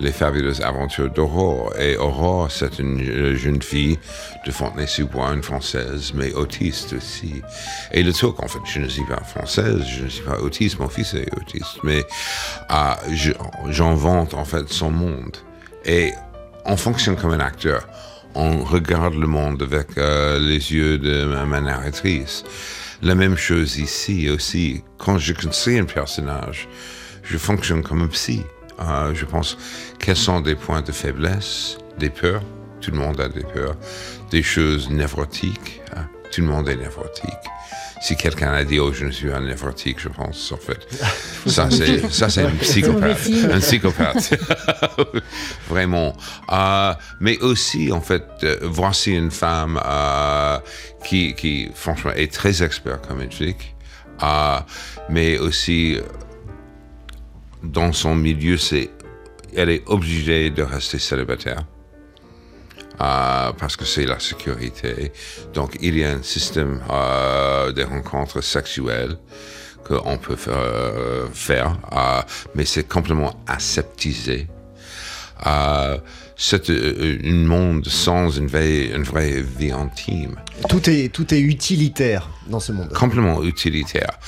Les 0.01 0.11
fabuleuses 0.11 0.63
aventures 0.63 1.11
d'Aurore. 1.11 1.73
Et 1.79 1.97
Aurore, 1.97 2.51
c'est 2.51 2.79
une 2.81 3.01
euh, 3.01 3.37
jeune 3.37 3.63
fille 3.63 3.99
de 4.47 4.51
Fontenay-sous-Bois, 4.51 5.33
une 5.35 5.43
française, 5.43 6.13
mais 6.15 6.33
autiste 6.33 6.95
aussi. 6.95 7.43
Et 7.93 8.03
le 8.03 8.13
truc, 8.13 8.43
en 8.43 8.49
fait, 8.49 8.59
je 8.65 8.81
ne 8.81 8.89
suis 8.89 9.05
pas 9.05 9.23
française, 9.23 9.85
je 9.87 10.05
ne 10.05 10.09
suis 10.09 10.25
pas 10.25 10.41
autiste, 10.41 10.79
mon 10.81 10.89
fils 10.89 11.15
est 11.15 11.29
autiste, 11.37 11.79
mais 11.85 12.03
ah, 12.69 12.99
j'invente 13.69 14.35
en 14.35 14.45
fait 14.45 14.69
son 14.71 14.91
monde. 14.91 15.37
Et 15.85 16.13
on 16.65 16.77
fonctionne 16.77 17.17
comme 17.17 17.33
un 17.33 17.41
acteur. 17.41 17.87
On 18.35 18.65
regarde 18.65 19.15
le 19.15 19.27
monde 19.27 19.63
avec 19.63 19.99
euh, 19.99 20.39
les 20.39 20.73
yeux 20.73 20.99
de 20.99 21.25
ma, 21.25 21.61
narratrice. 21.61 22.45
La 23.03 23.15
même 23.15 23.37
chose 23.37 23.79
ici 23.79 24.31
aussi. 24.31 24.83
Quand 24.99 25.19
je 25.19 25.33
construis 25.35 25.79
un 25.79 25.85
personnage, 25.85 26.69
je 27.23 27.37
fonctionne 27.37 27.83
comme 27.83 28.03
un 28.03 28.09
psy. 28.09 28.43
Euh, 28.81 29.15
je 29.15 29.25
pense 29.25 29.59
quels 29.99 30.17
sont 30.17 30.41
des 30.41 30.55
points 30.55 30.83
de 30.83 30.93
faiblesse, 30.93 31.77
des 31.99 32.11
peurs. 32.11 32.43
Tout 32.81 32.91
le 32.91 32.99
monde 32.99 33.21
a 33.21 33.29
des 33.29 33.43
peurs. 33.43 33.77
Des 34.31 34.43
choses 34.43 34.91
névrotiques. 34.91 35.83
hein. 35.95 36.09
Tout 36.33 36.41
le 36.41 36.47
monde 36.47 36.69
est 36.69 36.77
névrotique. 36.77 37.29
Si 38.01 38.17
quelqu'un 38.17 38.53
a 38.53 38.65
dit, 38.65 38.81
oh, 38.81 38.93
je 38.93 39.05
ne 39.05 39.11
suis 39.13 39.29
pas 39.29 39.39
névrotique, 39.39 40.01
je 40.01 40.09
pense, 40.09 40.51
en 40.51 40.57
fait. 40.57 40.89
Ça, 41.47 41.69
c'est, 41.71 42.11
ça, 42.11 42.29
c'est 42.29 42.43
un 42.47 42.51
psychopathe. 42.51 43.29
Un 43.51 43.61
psychopathe. 43.61 44.35
Vraiment. 45.69 46.17
Euh, 46.51 46.95
mais 47.21 47.39
aussi, 47.41 47.93
en 47.93 48.01
fait, 48.01 48.25
euh, 48.43 48.59
voici 48.63 49.13
une 49.13 49.31
femme 49.31 49.81
euh, 49.85 50.59
qui, 51.05 51.35
qui, 51.35 51.71
franchement, 51.75 52.13
est 52.13 52.33
très 52.33 52.63
experte 52.63 53.07
comme. 53.07 53.21
Euh, 53.21 54.59
mais 55.09 55.39
aussi, 55.39 55.99
dans 57.63 57.93
son 57.93 58.15
milieu, 58.15 58.57
c'est, 58.57 58.91
elle 59.57 59.71
est 59.71 59.83
obligée 59.87 60.51
de 60.51 60.63
rester 60.63 60.99
célibataire. 60.99 61.65
Euh, 63.03 63.53
parce 63.59 63.77
que 63.77 63.85
c'est 63.85 64.07
la 64.07 64.21
sécurité. 64.21 65.13
Donc, 65.53 65.77
il 65.81 65.99
y 65.99 66.05
a 66.05 66.11
un 66.11 66.23
système 66.23 66.81
euh, 66.91 67.73
de 67.73 67.83
rencontres 67.83 68.41
sexuelles 68.43 69.17
qu'on 69.85 70.19
peut 70.19 70.37
faire, 70.37 70.55
euh, 70.57 71.27
faire, 71.33 71.77
euh, 71.93 72.23
mais 72.55 72.65
c'est 72.65 72.87
complètement 72.89 73.35
aseptisé. 73.49 74.47
Euh, 76.43 76.59
c'est 76.59 76.71
euh, 76.71 77.19
un 77.25 77.47
monde 77.47 77.87
sans 77.87 78.31
une 78.31 78.49
vraie, 78.49 78.87
une 78.87 79.05
vraie 79.05 79.43
vie 79.43 79.71
intime 79.71 80.37
Tout 80.69 80.89
est, 80.91 81.13
tout 81.13 81.33
est 81.33 81.41
utilitaire 81.41 82.29
dans 82.49 82.61
ce 82.61 82.73
monde. 82.73 82.93
complètement 82.93 83.43
utilitaire. 83.45 84.19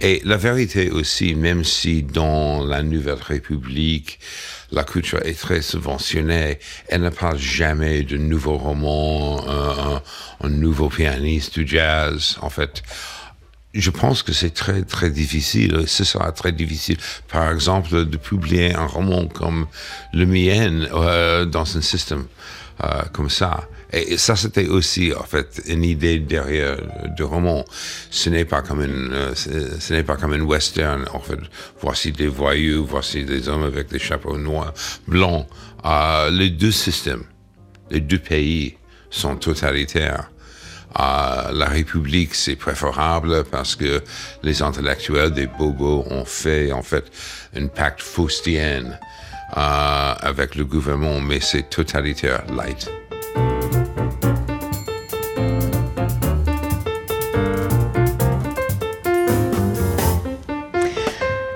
Et 0.00 0.20
la 0.24 0.36
vérité 0.36 0.90
aussi, 0.90 1.34
même 1.34 1.64
si 1.64 2.02
dans 2.02 2.64
la 2.64 2.82
Nouvelle 2.82 3.22
République, 3.22 4.18
la 4.72 4.84
culture 4.84 5.20
est 5.24 5.38
très 5.38 5.62
subventionnée, 5.62 6.58
elle 6.88 7.02
ne 7.02 7.10
parle 7.10 7.38
jamais 7.38 8.02
de 8.02 8.16
nouveaux 8.16 8.58
romans, 8.58 9.44
un 10.40 10.48
nouveau 10.48 10.88
pianiste 10.88 11.58
du 11.58 11.66
jazz. 11.66 12.36
En 12.40 12.50
fait, 12.50 12.82
je 13.74 13.90
pense 13.90 14.22
que 14.22 14.32
c'est 14.32 14.50
très, 14.50 14.82
très 14.82 15.10
difficile. 15.10 15.84
Ce 15.86 16.04
sera 16.04 16.32
très 16.32 16.52
difficile, 16.52 16.96
par 17.28 17.50
exemple, 17.52 18.04
de 18.04 18.16
publier 18.16 18.74
un 18.74 18.86
roman 18.86 19.26
comme 19.26 19.66
le 20.12 20.26
mien 20.26 20.86
euh, 20.92 21.44
dans 21.44 21.76
un 21.76 21.80
système 21.80 22.24
euh, 22.82 23.02
comme 23.12 23.30
ça. 23.30 23.68
Et 23.92 24.16
ça, 24.18 24.36
c'était 24.36 24.68
aussi, 24.68 25.12
en 25.14 25.24
fait, 25.24 25.62
une 25.66 25.84
idée 25.84 26.20
derrière 26.20 26.76
le 27.18 27.24
roman. 27.24 27.64
Ce 28.10 28.30
n'est 28.30 28.44
pas 28.44 28.62
comme 28.62 28.82
une, 28.82 29.10
euh, 29.12 29.34
ce 29.34 29.92
n'est 29.92 30.04
pas 30.04 30.16
comme 30.16 30.32
une 30.34 30.42
western. 30.42 31.04
En 31.12 31.20
fait, 31.20 31.38
voici 31.80 32.12
des 32.12 32.28
voyous, 32.28 32.86
voici 32.86 33.24
des 33.24 33.48
hommes 33.48 33.64
avec 33.64 33.88
des 33.88 33.98
chapeaux 33.98 34.38
noirs, 34.38 34.72
blancs. 35.08 35.46
Euh, 35.84 36.30
les 36.30 36.50
deux 36.50 36.70
systèmes, 36.72 37.24
les 37.90 38.00
deux 38.00 38.18
pays 38.18 38.76
sont 39.10 39.36
totalitaires. 39.36 40.30
La 40.96 41.66
République, 41.68 42.34
c'est 42.34 42.56
préférable 42.56 43.44
parce 43.44 43.76
que 43.76 44.02
les 44.42 44.62
intellectuels 44.62 45.30
des 45.30 45.46
bobos 45.46 46.04
ont 46.10 46.24
fait, 46.24 46.72
en 46.72 46.82
fait, 46.82 47.04
un 47.56 47.66
pacte 47.66 48.02
faustien 48.02 48.84
euh, 49.56 50.14
avec 50.20 50.54
le 50.54 50.64
gouvernement, 50.64 51.20
mais 51.20 51.40
c'est 51.40 51.68
totalitaire 51.68 52.42
light. 52.54 52.90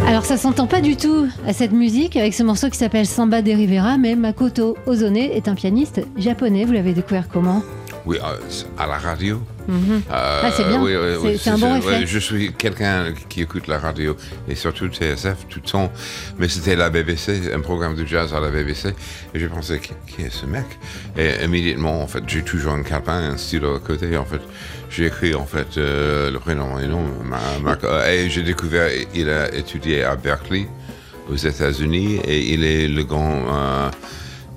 Alors 0.06 0.24
ça 0.24 0.36
s'entend 0.36 0.68
pas 0.68 0.80
du 0.80 0.96
tout 0.96 1.28
à 1.46 1.52
cette 1.52 1.72
musique 1.72 2.16
avec 2.16 2.34
ce 2.34 2.44
morceau 2.44 2.70
qui 2.70 2.78
s'appelle 2.78 3.06
Samba 3.06 3.42
de 3.42 3.50
Rivera, 3.50 3.98
mais 3.98 4.14
Makoto 4.14 4.76
Ozone 4.86 5.16
est 5.16 5.48
un 5.48 5.54
pianiste 5.54 6.02
japonais. 6.16 6.64
Vous 6.64 6.72
l'avez 6.72 6.92
découvert 6.92 7.28
comment? 7.28 7.62
Oui, 8.06 8.18
euh, 8.22 8.36
à 8.78 8.86
la 8.86 8.98
radio, 8.98 9.40
Mhm. 9.66 10.02
Euh, 10.12 10.40
Ah, 10.44 10.50
c'est 10.54 10.64
bien. 10.68 10.78
oui, 10.82 10.92
oui, 11.22 11.38
C'est- 11.42 11.48
un 11.50 11.56
bon 11.56 11.72
réflexe. 11.80 12.10
je 12.10 12.18
suis 12.18 12.52
quelqu'un 12.52 13.14
qui 13.30 13.40
écoute 13.40 13.66
la 13.66 13.78
radio 13.78 14.14
et 14.46 14.54
surtout 14.54 14.88
TSF 14.88 15.46
tout 15.48 15.60
le 15.64 15.70
temps. 15.70 15.90
Mais 16.38 16.48
c'était 16.48 16.76
la 16.76 16.90
BBC, 16.90 17.50
un 17.54 17.60
programme 17.60 17.94
de 17.94 18.04
jazz 18.04 18.34
à 18.34 18.40
la 18.40 18.50
BBC. 18.50 18.88
Et 19.34 19.38
j'ai 19.40 19.48
pensé, 19.48 19.80
qui, 19.80 19.92
qui 20.06 20.20
est 20.20 20.30
ce 20.30 20.44
mec? 20.44 20.66
Et 21.16 21.42
immédiatement, 21.42 22.02
en 22.02 22.06
fait, 22.06 22.22
j'ai 22.26 22.42
toujours 22.42 22.74
un 22.74 22.82
calepin, 22.82 23.30
un 23.32 23.36
stylo 23.38 23.76
à 23.76 23.80
côté. 23.80 24.14
En 24.18 24.26
fait, 24.26 24.42
j'ai 24.90 25.06
écrit 25.06 25.34
en 25.34 25.46
fait 25.46 25.78
euh, 25.78 26.30
le 26.30 26.38
prénom 26.40 26.78
et 26.78 26.86
nom. 26.86 27.00
Ma- 27.24 27.38
ma- 27.62 28.12
et 28.12 28.28
j'ai 28.28 28.42
découvert, 28.42 28.90
il 29.14 29.30
a 29.30 29.50
étudié 29.54 30.04
à 30.04 30.14
Berkeley, 30.16 30.66
aux 31.32 31.36
États-Unis, 31.36 32.20
et 32.26 32.52
il 32.52 32.64
est 32.64 32.86
le 32.86 33.02
grand 33.04 33.44
euh, 33.48 33.88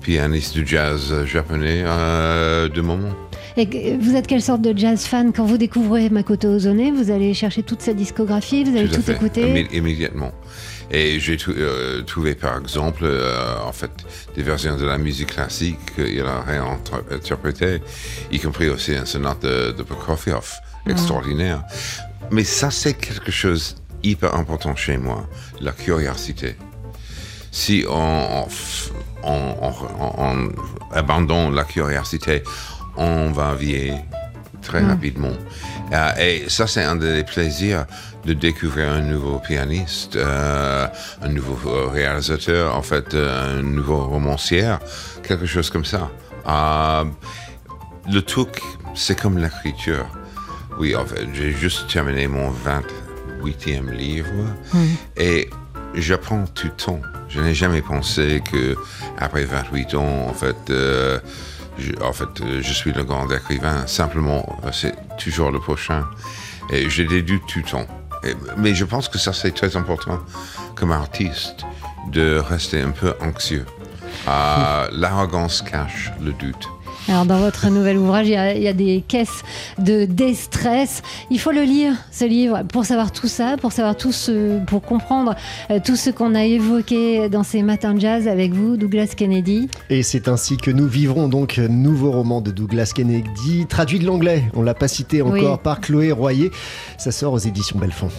pianiste 0.02 0.58
de 0.58 0.66
jazz 0.66 1.24
japonais 1.24 1.82
euh, 1.86 2.68
de 2.68 2.80
moment. 2.82 3.14
Et 3.58 3.96
vous 4.00 4.14
êtes 4.14 4.26
quelle 4.28 4.40
sorte 4.42 4.62
de 4.62 4.76
jazz 4.76 5.04
fan 5.04 5.32
Quand 5.32 5.44
vous 5.44 5.58
découvrez 5.58 6.10
Makoto 6.10 6.48
Ozone, 6.48 6.94
vous 6.94 7.10
allez 7.10 7.34
chercher 7.34 7.64
toute 7.64 7.82
sa 7.82 7.92
discographie, 7.92 8.62
vous 8.62 8.76
allez 8.76 8.88
Tout 8.88 9.10
écouter 9.10 9.42
immé- 9.50 9.68
immédiatement. 9.76 10.30
Et 10.92 11.18
j'ai 11.18 11.36
euh, 11.48 12.02
trouvé 12.02 12.34
par 12.36 12.58
exemple, 12.58 13.02
euh, 13.04 13.56
en 13.66 13.72
fait, 13.72 13.90
des 14.36 14.42
versions 14.42 14.76
de 14.76 14.84
la 14.86 14.96
musique 14.96 15.32
classique 15.34 15.78
qu'il 15.96 16.20
a 16.22 16.40
réinterprétées, 16.40 17.80
y 18.30 18.38
compris 18.38 18.68
aussi 18.68 18.94
un 18.94 19.04
sonate 19.04 19.42
de, 19.42 19.72
de 19.72 19.82
Prokofiev, 19.82 20.54
extraordinaire. 20.88 21.62
Mais 22.30 22.44
ça, 22.44 22.70
c'est 22.70 22.94
quelque 22.94 23.32
chose 23.32 23.76
hyper 24.04 24.34
important 24.34 24.76
chez 24.76 24.96
moi, 24.98 25.28
la 25.60 25.72
curiosité. 25.72 26.54
Si 27.50 27.84
on, 27.88 27.92
on 27.94 28.46
f- 28.46 28.90
on- 29.24 29.54
on- 29.60 30.14
on 30.18 30.48
abandonne 30.94 31.54
la 31.54 31.64
curiosité, 31.64 32.42
on 32.98 33.30
va 33.30 33.54
vieillir 33.54 33.98
très 34.60 34.82
rapidement. 34.82 35.32
Euh, 35.92 36.12
et 36.20 36.44
ça, 36.48 36.66
c'est 36.66 36.82
un 36.82 36.96
des 36.96 37.24
plaisirs 37.24 37.86
de 38.24 38.34
découvrir 38.34 38.90
un 38.90 39.00
nouveau 39.00 39.38
pianiste, 39.38 40.16
euh, 40.16 40.86
un 41.22 41.28
nouveau 41.28 41.56
euh, 41.66 41.86
réalisateur, 41.86 42.76
en 42.76 42.82
fait, 42.82 43.14
un 43.14 43.62
nouveau 43.62 44.04
romancier, 44.04 44.74
quelque 45.22 45.46
chose 45.46 45.70
comme 45.70 45.84
ça. 45.84 46.10
Euh, 46.46 47.04
le 48.10 48.20
truc, 48.20 48.60
c'est 48.94 49.18
comme 49.18 49.38
l'écriture. 49.38 50.06
Oui, 50.78 50.94
en 50.94 51.06
fait, 51.06 51.26
j'ai 51.32 51.52
juste 51.52 51.90
terminé 51.90 52.28
mon 52.28 52.50
28e 52.50 53.90
livre 53.90 54.26
et 55.16 55.48
j'apprends 55.94 56.44
tout 56.54 56.66
le 56.68 56.72
temps. 56.72 57.00
Je 57.28 57.40
n'ai 57.40 57.54
jamais 57.54 57.82
pensé 57.82 58.42
que 58.50 58.76
après 59.18 59.44
28 59.44 59.94
ans, 59.94 60.26
en 60.28 60.34
fait, 60.34 60.72
je, 61.78 61.92
en 62.02 62.12
fait, 62.12 62.40
euh, 62.40 62.60
je 62.62 62.72
suis 62.72 62.92
le 62.92 63.04
grand 63.04 63.30
écrivain. 63.30 63.86
Simplement, 63.86 64.58
euh, 64.64 64.70
c'est 64.72 64.94
toujours 65.16 65.50
le 65.50 65.60
prochain. 65.60 66.04
Et 66.70 66.90
j'ai 66.90 67.04
des 67.04 67.22
tout 67.24 67.40
le 67.58 67.62
temps. 67.62 67.86
Et- 68.24 68.34
mais 68.56 68.74
je 68.74 68.84
pense 68.84 69.08
que 69.08 69.18
ça, 69.18 69.32
c'est 69.32 69.52
très 69.52 69.76
important 69.76 70.18
comme 70.74 70.92
artiste 70.92 71.64
de 72.12 72.38
rester 72.38 72.80
un 72.82 72.90
peu 72.90 73.14
anxieux. 73.20 73.64
Euh, 74.28 74.88
L'arrogance 74.92 75.62
cache 75.62 76.10
le 76.20 76.32
doute. 76.32 76.68
Alors 77.08 77.24
dans 77.24 77.38
votre 77.38 77.70
nouvel 77.70 77.96
ouvrage, 77.96 78.26
il 78.28 78.32
y, 78.32 78.36
a, 78.36 78.54
il 78.54 78.62
y 78.62 78.68
a 78.68 78.74
des 78.74 79.02
caisses 79.06 79.42
de 79.78 80.04
déstress. 80.04 81.02
Il 81.30 81.40
faut 81.40 81.52
le 81.52 81.62
lire, 81.62 81.94
ce 82.12 82.26
livre, 82.26 82.62
pour 82.70 82.84
savoir 82.84 83.12
tout 83.12 83.28
ça, 83.28 83.56
pour 83.58 83.72
savoir 83.72 83.96
tout 83.96 84.12
ce, 84.12 84.62
pour 84.66 84.82
comprendre 84.82 85.34
euh, 85.70 85.80
tout 85.82 85.96
ce 85.96 86.10
qu'on 86.10 86.34
a 86.34 86.44
évoqué 86.44 87.30
dans 87.30 87.44
ces 87.44 87.62
matins 87.62 87.94
de 87.94 88.00
jazz 88.00 88.28
avec 88.28 88.52
vous, 88.52 88.76
Douglas 88.76 89.14
Kennedy. 89.16 89.68
Et 89.88 90.02
c'est 90.02 90.28
ainsi 90.28 90.58
que 90.58 90.70
nous 90.70 90.86
vivrons 90.86 91.28
donc 91.28 91.56
nouveau 91.56 92.10
roman 92.10 92.42
de 92.42 92.50
Douglas 92.50 92.92
Kennedy, 92.94 93.64
traduit 93.66 93.98
de 94.00 94.04
l'anglais. 94.06 94.44
On 94.54 94.60
l'a 94.62 94.74
pas 94.74 94.88
cité 94.88 95.22
encore 95.22 95.32
Oui. 95.54 95.58
par 95.64 95.80
Chloé 95.80 96.12
Royer. 96.12 96.50
Ça 96.98 97.10
sort 97.10 97.32
aux 97.32 97.38
éditions 97.38 97.78
Belfond. 97.78 98.10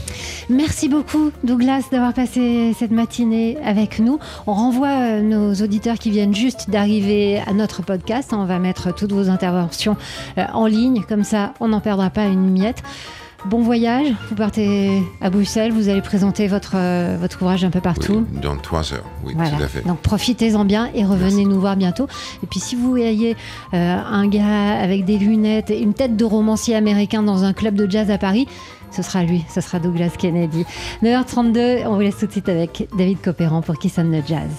Merci 0.50 0.90
beaucoup, 0.90 1.30
Douglas, 1.44 1.84
d'avoir 1.92 2.14
passé 2.14 2.74
cette 2.80 2.92
matinée 2.92 3.56
avec 3.64 4.00
nous. 4.00 4.18
On 4.48 4.54
renvoie 4.54 4.88
euh, 4.88 5.22
nos 5.22 5.54
auditeurs 5.64 6.00
qui 6.00 6.10
viennent 6.10 6.34
juste 6.34 6.72
d'arriver 6.72 7.40
à 7.46 7.54
notre 7.54 7.84
podcast. 7.84 8.30
On 8.34 8.46
va 8.46 8.58
mettre 8.58 8.79
toutes 8.96 9.12
vos 9.12 9.30
interventions 9.30 9.98
euh, 10.38 10.44
en 10.54 10.66
ligne, 10.66 11.04
comme 11.08 11.24
ça, 11.24 11.54
on 11.60 11.68
n'en 11.70 11.80
perdra 11.82 12.10
pas 12.10 12.26
une 12.26 12.50
miette. 12.52 12.82
Bon 13.46 13.62
voyage, 13.62 14.08
vous 14.28 14.36
partez 14.36 15.02
à 15.22 15.30
Bruxelles, 15.30 15.72
vous 15.72 15.88
allez 15.88 16.02
présenter 16.02 16.48
votre, 16.50 16.74
euh, 16.76 17.16
votre 17.18 17.42
ouvrage 17.42 17.64
un 17.64 17.70
peu 17.70 17.80
partout. 17.80 18.26
Oui, 18.34 18.40
dans 18.42 18.58
trois 18.58 18.92
heures, 18.94 19.06
oui, 19.24 19.32
Voilà. 19.34 19.52
tout 19.52 19.64
à 19.64 19.68
fait. 19.70 19.88
Donc 19.88 20.00
profitez-en 20.00 20.66
bien 20.66 20.90
et 20.94 21.06
revenez 21.06 21.46
nous 21.46 21.58
voir 21.58 21.78
bientôt. 21.78 22.08
Et 22.44 22.48
puis 22.48 22.60
si 22.60 22.76
vous 22.76 22.90
voyez 22.90 23.38
euh, 23.74 23.98
un 23.98 24.28
gars 24.28 24.74
avec 24.82 25.06
des 25.06 25.18
lunettes 25.18 25.72
et 25.72 25.80
une 25.80 25.94
tête 25.94 26.18
de 26.18 26.26
romancier 26.26 26.76
américain 26.76 27.24
dans 27.24 27.46
un 27.46 27.54
club 27.54 27.76
de 27.76 27.90
jazz 27.90 28.12
à 28.12 28.18
Paris, 28.18 28.46
ce 28.92 29.04
sera 29.04 29.24
lui, 29.24 29.46
ce 29.54 29.62
sera 29.62 29.80
Douglas 29.80 30.10
Kennedy. 30.18 30.66
9h32, 31.02 31.86
on 31.88 31.94
vous 31.96 32.02
laisse 32.02 32.18
tout 32.18 32.26
de 32.28 32.32
suite 32.34 32.50
avec 32.50 32.90
David 32.98 33.22
Copéran 33.22 33.62
pour 33.62 33.78
Qui 33.80 33.88
sonne 33.88 34.12
le 34.12 34.22
jazz. 34.28 34.50